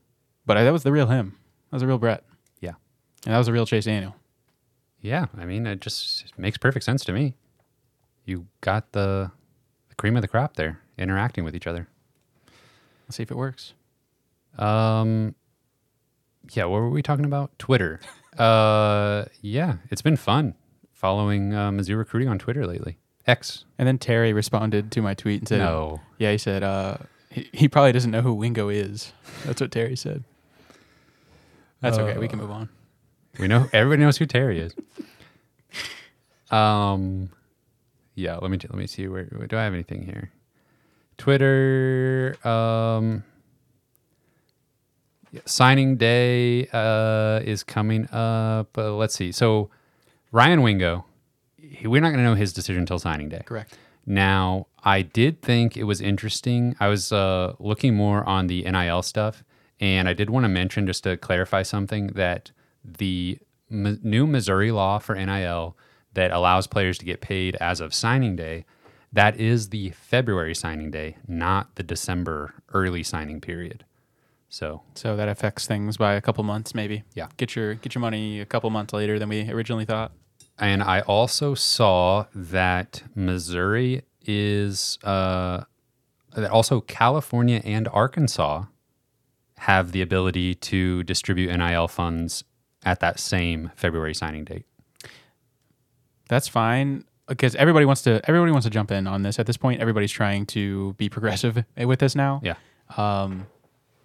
[0.47, 1.37] but I, that was the real him.
[1.71, 2.23] That was the real Brett.
[2.61, 2.75] Yeah,
[3.25, 4.15] And that was the real Chase Daniel.
[5.01, 5.27] yeah.
[5.37, 7.35] I mean, it just makes perfect sense to me.
[8.25, 9.31] You got the,
[9.89, 11.89] the cream of the crop there, interacting with each other.
[13.09, 13.73] Let's see if it works.
[14.59, 15.35] Um,
[16.53, 16.65] yeah.
[16.65, 17.57] What were we talking about?
[17.59, 18.01] Twitter.
[18.39, 19.77] uh, yeah.
[19.91, 20.55] It's been fun
[20.93, 22.99] following uh, Mizzou recruiting on Twitter lately.
[23.27, 23.65] X.
[23.79, 26.01] And then Terry responded to my tweet and said, No.
[26.19, 26.97] Yeah, he said, uh,
[27.31, 29.13] he, he probably doesn't know who Wingo is.
[29.45, 30.25] That's what Terry said.
[31.81, 32.19] That's okay.
[32.19, 32.69] We can move on.
[33.39, 34.75] We know everybody knows who Terry is.
[36.51, 37.31] Um,
[38.15, 38.37] yeah.
[38.37, 40.31] Let me let me see where, do I have anything here?
[41.17, 42.37] Twitter.
[42.47, 43.25] Um,
[45.45, 48.77] signing day uh, is coming up.
[48.77, 49.33] Uh, let's see.
[49.33, 49.71] So
[50.33, 51.05] Ryan Wingo,
[51.57, 53.43] he- we're not going to know his decision until signing day.
[53.45, 53.77] Correct.
[54.07, 56.75] Now, I did think it was interesting.
[56.81, 59.45] I was uh, looking more on the NIL stuff,
[59.79, 62.51] and I did want to mention, just to clarify something, that
[62.85, 63.39] the
[63.71, 65.77] M- new Missouri law for NIL
[66.15, 68.65] that allows players to get paid as of signing day,
[69.13, 73.85] that is the February signing day, not the December early signing period.
[74.51, 77.05] So, So that affects things by a couple months, maybe.
[77.15, 77.29] Yeah.
[77.37, 80.13] Get your get your money a couple months later than we originally thought.
[80.59, 85.63] and I also saw that Missouri is uh,
[86.35, 88.65] that also California and Arkansas
[89.59, 92.45] have the ability to distribute NIL funds
[92.85, 94.67] at that same February signing date.
[96.29, 99.57] That's fine because everybody wants to everybody wants to jump in on this at this
[99.57, 99.81] point.
[99.81, 102.41] Everybody's trying to be progressive with this now.
[102.43, 102.55] Yeah.
[102.97, 103.47] um,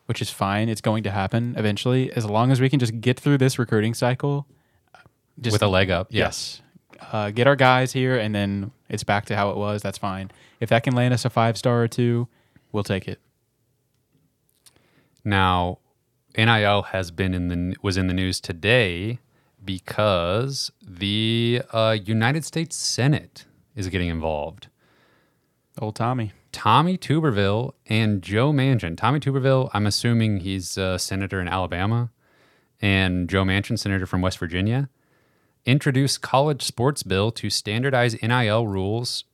[0.06, 0.70] which is fine.
[0.70, 3.94] It's going to happen eventually, as long as we can just get through this recruiting
[3.94, 4.48] cycle.
[5.40, 6.08] Just, With a leg up.
[6.12, 6.26] Yeah.
[6.26, 6.62] yes,
[7.12, 9.82] uh, get our guys here, and then it's back to how it was.
[9.82, 10.32] That's fine.
[10.60, 12.28] If that can land us a five star or two,
[12.72, 13.20] we'll take it.
[15.26, 15.80] Now,
[16.38, 19.20] NIL has been in the was in the news today
[19.64, 23.46] because the uh, United States Senate
[23.76, 24.68] is getting involved.
[25.80, 26.32] Old Tommy.
[26.60, 28.96] Tommy Tuberville and Joe Manchin.
[28.96, 32.12] Tommy Tuberville, I'm assuming he's a senator in Alabama,
[32.82, 34.88] and Joe Manchin, senator from West Virginia,
[35.66, 39.26] introduced college sports bill to standardize NIL rules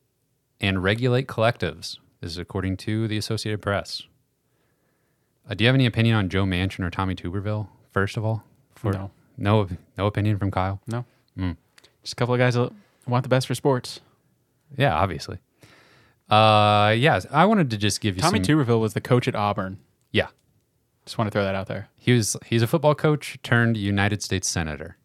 [0.60, 1.98] and regulate collectives.
[2.20, 4.02] This is according to the Associated Press.
[5.48, 7.68] Uh, do you have any opinion on Joe Manchin or Tommy Tuberville?
[7.92, 8.42] First of all,
[8.82, 9.12] No.
[9.38, 10.80] no, no opinion from Kyle.
[10.88, 11.04] No,
[12.02, 12.72] just a couple of guys that
[13.06, 14.00] want the best for sports.
[14.76, 15.38] Yeah, obviously.
[16.32, 18.56] Uh, yeah, I wanted to just give you Tommy some.
[18.56, 19.78] Tuberville was the coach at Auburn.
[20.12, 20.28] yeah,
[21.04, 21.90] Just want to throw that out there.
[21.98, 24.96] He was he's a football coach turned United States senator.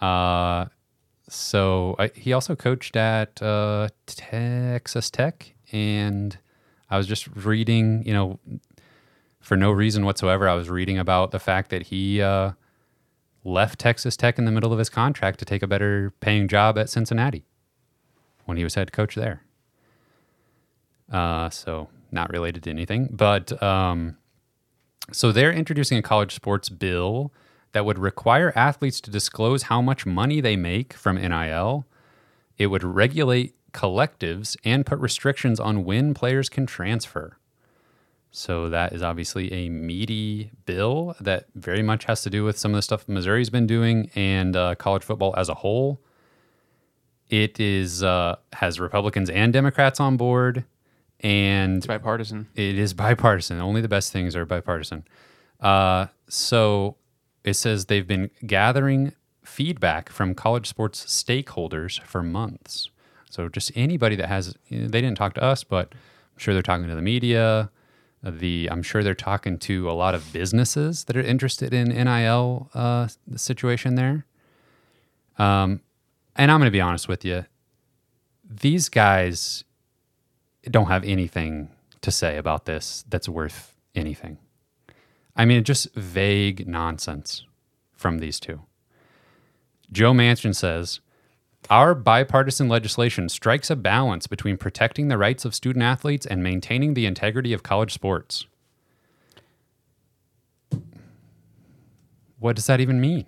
[0.00, 0.66] Uh,
[1.28, 6.38] so I, he also coached at uh, Texas Tech, and
[6.88, 8.38] I was just reading, you know,
[9.40, 12.52] for no reason whatsoever, I was reading about the fact that he uh,
[13.42, 16.78] left Texas Tech in the middle of his contract to take a better paying job
[16.78, 17.44] at Cincinnati
[18.50, 19.42] when he was head coach there.
[21.10, 24.18] Uh, so not related to anything, but um,
[25.12, 27.32] so they're introducing a college sports bill
[27.72, 31.86] that would require athletes to disclose how much money they make from NIL.
[32.58, 37.38] It would regulate collectives and put restrictions on when players can transfer.
[38.32, 42.72] So that is obviously a meaty bill that very much has to do with some
[42.72, 46.00] of the stuff Missouri's been doing and uh, college football as a whole.
[47.30, 50.64] It is uh, has Republicans and Democrats on board,
[51.20, 52.48] and It's bipartisan.
[52.54, 53.60] it is bipartisan.
[53.60, 55.04] Only the best things are bipartisan.
[55.60, 56.96] Uh, so
[57.44, 59.14] it says they've been gathering
[59.44, 62.90] feedback from college sports stakeholders for months.
[63.30, 66.52] So just anybody that has, you know, they didn't talk to us, but I'm sure
[66.52, 67.70] they're talking to the media.
[68.22, 72.68] The I'm sure they're talking to a lot of businesses that are interested in NIL
[72.74, 74.26] uh, the situation there.
[75.38, 75.80] Um,
[76.40, 77.44] and I'm going to be honest with you.
[78.48, 79.62] These guys
[80.62, 81.68] don't have anything
[82.00, 84.38] to say about this that's worth anything.
[85.36, 87.44] I mean, just vague nonsense
[87.92, 88.62] from these two.
[89.92, 91.00] Joe Manchin says,
[91.68, 96.94] Our bipartisan legislation strikes a balance between protecting the rights of student athletes and maintaining
[96.94, 98.46] the integrity of college sports.
[102.38, 103.26] What does that even mean?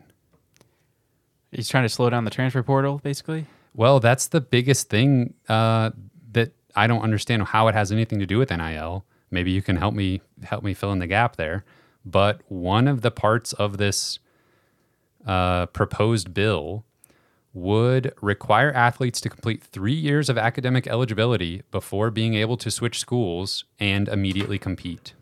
[1.53, 3.47] He's trying to slow down the transfer portal, basically.
[3.75, 5.91] Well, that's the biggest thing uh,
[6.33, 9.05] that I don't understand how it has anything to do with NIL.
[9.31, 11.65] maybe you can help me help me fill in the gap there.
[12.05, 14.19] But one of the parts of this
[15.27, 16.85] uh, proposed bill
[17.55, 22.99] would require athletes to complete three years of academic eligibility before being able to switch
[22.99, 25.13] schools and immediately compete.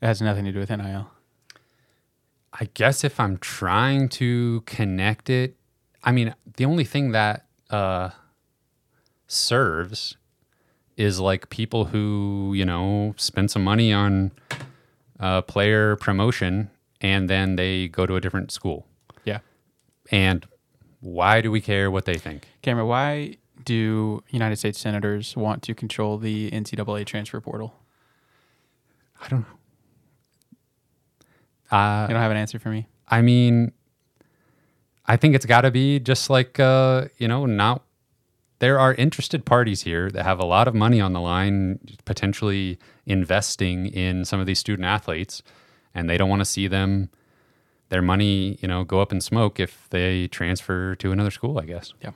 [0.00, 1.10] It has nothing to do with NIL.
[2.52, 5.56] I guess if I'm trying to connect it,
[6.04, 8.10] I mean, the only thing that uh,
[9.26, 10.16] serves
[10.96, 14.32] is like people who, you know, spend some money on
[15.18, 18.86] uh, player promotion and then they go to a different school.
[19.24, 19.38] Yeah.
[20.10, 20.46] And
[21.00, 22.46] why do we care what they think?
[22.60, 27.74] Cameron, why do United States senators want to control the NCAA transfer portal?
[29.20, 29.56] I don't know.
[31.72, 32.86] Uh, You don't have an answer for me?
[33.08, 33.72] I mean,
[35.06, 37.82] I think it's got to be just like uh, you know, not
[38.58, 42.78] there are interested parties here that have a lot of money on the line, potentially
[43.06, 45.42] investing in some of these student athletes,
[45.94, 47.10] and they don't want to see them
[47.88, 51.58] their money, you know, go up in smoke if they transfer to another school.
[51.58, 51.92] I guess.
[52.00, 52.12] Yeah,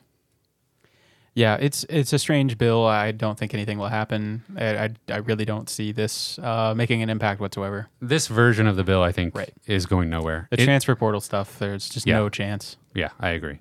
[1.36, 2.84] it's it's a strange bill.
[2.86, 4.42] I don't think anything will happen.
[4.56, 7.88] I, I, I really don't see this uh, making an impact whatsoever.
[8.00, 9.52] This version of the bill, I think, Right.
[9.66, 10.48] is going nowhere.
[10.50, 12.16] The It- transfer portal stuff, there's just Yeah.
[12.16, 12.76] no chance.
[12.94, 13.60] Yeah, I agree.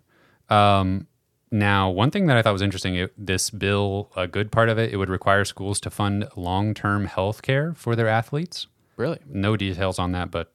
[0.49, 1.07] Um,
[1.51, 4.77] now, one thing that I thought was interesting, it, this bill, a good part of
[4.79, 8.67] it, it would require schools to fund long-term health care for their athletes.
[8.97, 9.19] Really?
[9.27, 10.51] No details on that, but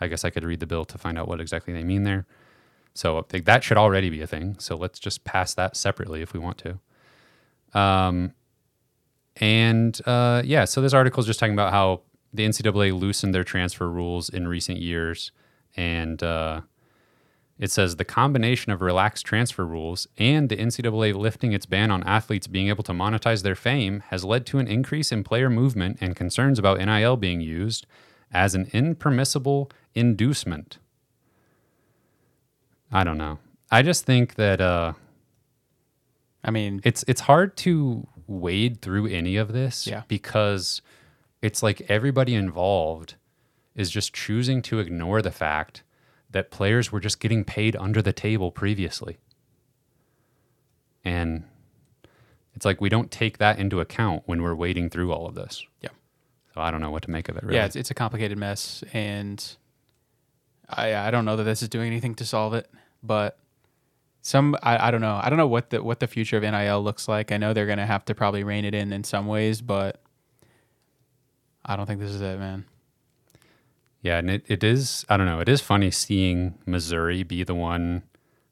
[0.00, 2.26] I guess I could read the bill to find out what exactly they mean there.
[2.94, 4.56] So that should already be a thing.
[4.58, 7.78] So let's just pass that separately if we want to.
[7.78, 8.32] Um,
[9.36, 13.44] and uh, yeah, so this article is just talking about how the NCAA loosened their
[13.44, 15.32] transfer rules in recent years,
[15.76, 16.60] and uh,
[17.58, 22.02] it says the combination of relaxed transfer rules and the NCAA lifting its ban on
[22.04, 25.98] athletes being able to monetize their fame has led to an increase in player movement
[26.00, 27.86] and concerns about NIL being used
[28.32, 30.78] as an impermissible inducement.
[32.92, 33.38] I don't know.
[33.70, 34.92] I just think that uh,
[36.44, 40.02] I mean, it's it's hard to wade through any of this Yeah.
[40.08, 40.80] because
[41.42, 43.16] it's like everybody involved
[43.74, 45.82] is just choosing to ignore the fact
[46.30, 49.18] that players were just getting paid under the table previously.
[51.04, 51.44] And
[52.54, 55.64] it's like we don't take that into account when we're wading through all of this.
[55.82, 55.90] Yeah.
[56.54, 57.56] So I don't know what to make of it really.
[57.56, 59.44] yeah, it's, it's a complicated mess, and
[60.68, 62.70] I I don't know that this is doing anything to solve it,
[63.02, 63.38] but
[64.22, 66.82] some I, I don't know I don't know what the what the future of NIL
[66.82, 67.30] looks like.
[67.32, 70.00] I know they're gonna have to probably rein it in in some ways, but
[71.64, 72.64] I don't think this is it, man.
[74.02, 77.54] Yeah, and it, it is I don't know, it is funny seeing Missouri be the
[77.54, 78.02] one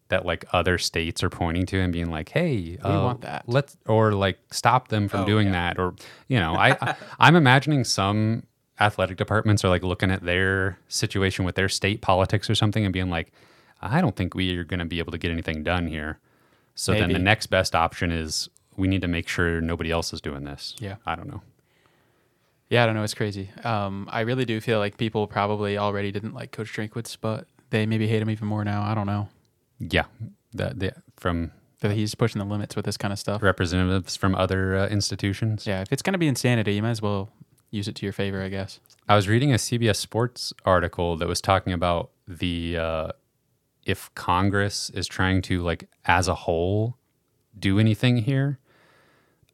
[0.09, 3.45] that like other states are pointing to and being like, "Hey, we uh, want that."
[3.47, 5.53] Let's or like stop them from Oh, doing yeah.
[5.75, 5.95] that or
[6.29, 8.45] you know, I, I I'm imagining some
[8.81, 12.93] athletic departments are like looking at their situation with their state politics or something and
[12.93, 13.33] being like,
[13.81, 16.19] "I don't think we are going to be able to get anything done here."
[16.75, 20.21] So then the next best option is we need to make sure nobody else is
[20.21, 20.75] doing this.
[20.79, 20.97] Yeah.
[21.05, 21.43] I don't know.
[22.71, 23.03] Yeah, I don't know.
[23.03, 23.51] It's crazy.
[23.65, 27.85] Um, I really do feel like people probably already didn't like Coach Drinkwitz, but they
[27.85, 28.83] maybe hate him even more now.
[28.83, 29.29] I don't know
[29.79, 30.05] Yeah.
[30.55, 31.51] The, the, from
[31.81, 33.43] that he's pushing the limits with this kind of stuff.
[33.43, 35.67] representatives from other uh, institutions.
[35.67, 37.31] Yeah, if it's gonna be insanity, you might as well
[37.73, 38.79] use it to your favor, I guess.
[39.09, 43.09] I was reading a CBS Sports article that was talking about the uh,
[43.85, 46.97] if Congress is trying to like as a whole
[47.59, 48.59] do anything here.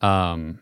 [0.00, 0.60] Um,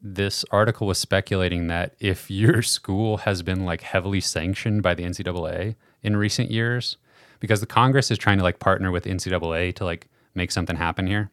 [0.00, 5.02] this article was speculating that if your school has been like heavily sanctioned by the
[5.02, 6.98] NCAA in recent years,
[7.40, 11.06] because the Congress is trying to like partner with NCAA to like make something happen
[11.06, 11.30] here.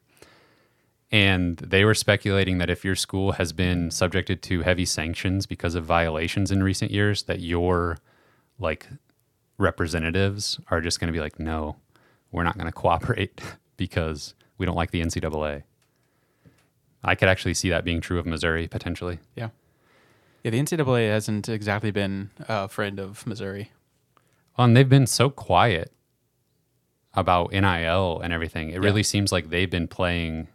[1.11, 5.75] And they were speculating that if your school has been subjected to heavy sanctions because
[5.75, 7.97] of violations in recent years, that your
[8.59, 8.87] like
[9.57, 11.75] representatives are just going to be like, no,
[12.31, 13.41] we're not going to cooperate
[13.77, 15.63] because we don't like the NCAA.
[17.03, 19.19] I could actually see that being true of Missouri potentially.
[19.35, 19.49] Yeah.
[20.43, 23.71] Yeah, the NCAA hasn't exactly been a friend of Missouri.
[24.57, 25.91] Well, and they've been so quiet
[27.13, 28.69] about NIL and everything.
[28.69, 30.47] It really seems like they've been playing,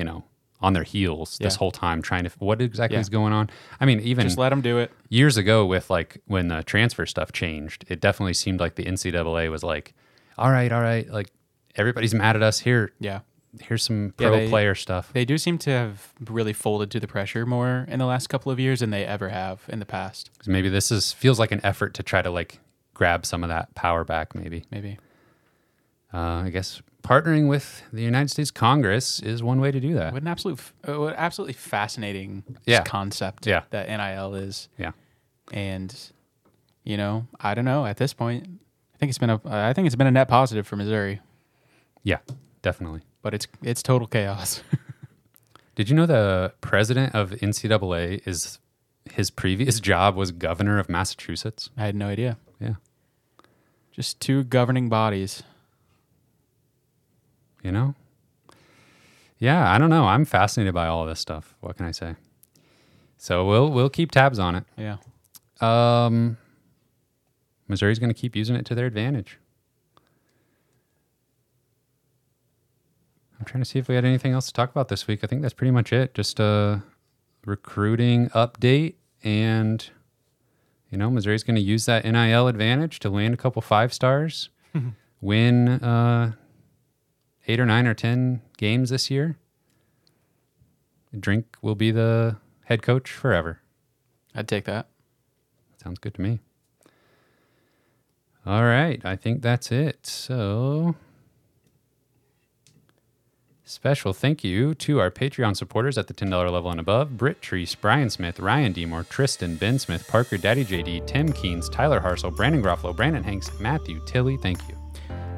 [0.00, 0.24] you know,
[0.62, 1.58] on their heels this Yeah.
[1.58, 3.00] whole time, trying to what exactly Yeah.
[3.00, 3.50] is going on.
[3.80, 4.90] I mean, even Just let them do it.
[5.10, 9.50] years ago with like when the transfer stuff changed, it definitely seemed like the NCAA
[9.50, 9.92] was like,
[10.38, 11.28] all right, all right, like
[11.76, 12.92] everybody's mad at us here.
[12.98, 13.20] Yeah.
[13.60, 15.12] Here's some Yeah, pro they- player stuff.
[15.12, 18.50] They do seem to have really folded to the pressure more in the last couple
[18.52, 21.60] of years than they ever have in the past maybe this is feels like an
[21.64, 22.60] effort to try to like
[22.94, 24.34] grab some of that power back.
[24.34, 24.98] Maybe Maybe.
[26.14, 30.12] uh, I guess partnering with the United States Congress is one way to do that.
[30.12, 32.82] What an absolute, uh, what absolutely fascinating Yeah.
[32.82, 33.62] concept Yeah.
[33.70, 34.68] that NIL is.
[34.78, 34.92] Yeah.
[35.52, 35.94] And,
[36.84, 37.86] you know, I don't know.
[37.86, 38.46] At this point,
[38.94, 41.20] I think it's been a, I think it's been a net positive for Missouri,
[42.02, 42.18] Yeah,
[42.62, 43.00] definitely.
[43.22, 44.62] but it's it's total chaos.
[45.74, 48.58] Did you know the president of NCAA is
[49.10, 51.70] his previous job was governor of Massachusetts?
[51.76, 52.36] I had no idea.
[52.60, 52.74] Yeah.
[53.90, 55.42] Just two governing bodies.
[57.62, 57.94] You know?
[59.38, 60.04] Yeah, I don't know.
[60.04, 61.54] I'm fascinated by all this stuff.
[61.60, 62.16] What can I say?
[63.16, 64.64] So we'll we'll keep tabs on it.
[64.76, 64.96] Yeah.
[65.60, 66.36] Um,
[67.68, 69.38] Missouri's going to keep using it to their advantage.
[73.38, 75.20] I'm trying to see if we had anything else to talk about this week.
[75.24, 76.12] I think that's pretty much it.
[76.12, 76.82] Just a
[77.46, 78.94] recruiting update,
[79.24, 79.88] and
[80.90, 84.50] you know, Missouri's going to use that NIL advantage to land a couple five stars,
[85.22, 86.32] win uh,
[87.46, 89.36] eight or nine or ten games this year.
[91.18, 93.60] Drink will be the head coach forever.
[94.34, 94.88] I'd take that.
[95.82, 96.40] Sounds good to me.
[98.46, 100.06] All right, I think that's it.
[100.06, 100.94] So,
[103.64, 107.76] special thank you to our Patreon supporters at the $10 level and above Britt Treece,
[107.78, 112.62] Brian Smith, Ryan Demore, Tristan, Ben Smith, Parker, Daddy JD, Tim Keens, Tyler Harsell, Brandon
[112.62, 114.38] Garofalo, Brandon Hanks, Matthew Tilley.
[114.38, 114.79] Thank you.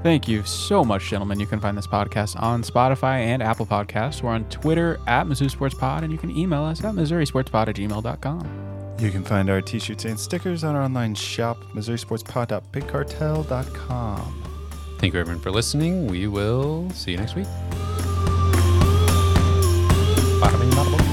[0.03, 1.39] Thank you so much, gentlemen.
[1.39, 4.21] You can find this podcast on Spotify and Apple Podcasts.
[4.21, 7.77] We're on Twitter at Mizzou Sports Pod, and you can email us at MissouriSportsPod at
[7.77, 8.97] gmail.com.
[8.99, 14.43] You can find our t-shirts and stickers on our online shop, MissouriSportsPod.bigcartel.com.
[14.99, 16.09] Thank you, everyone, for listening.
[16.09, 17.47] We will see you next week.
[20.41, 21.12] Bada bing, bada boom.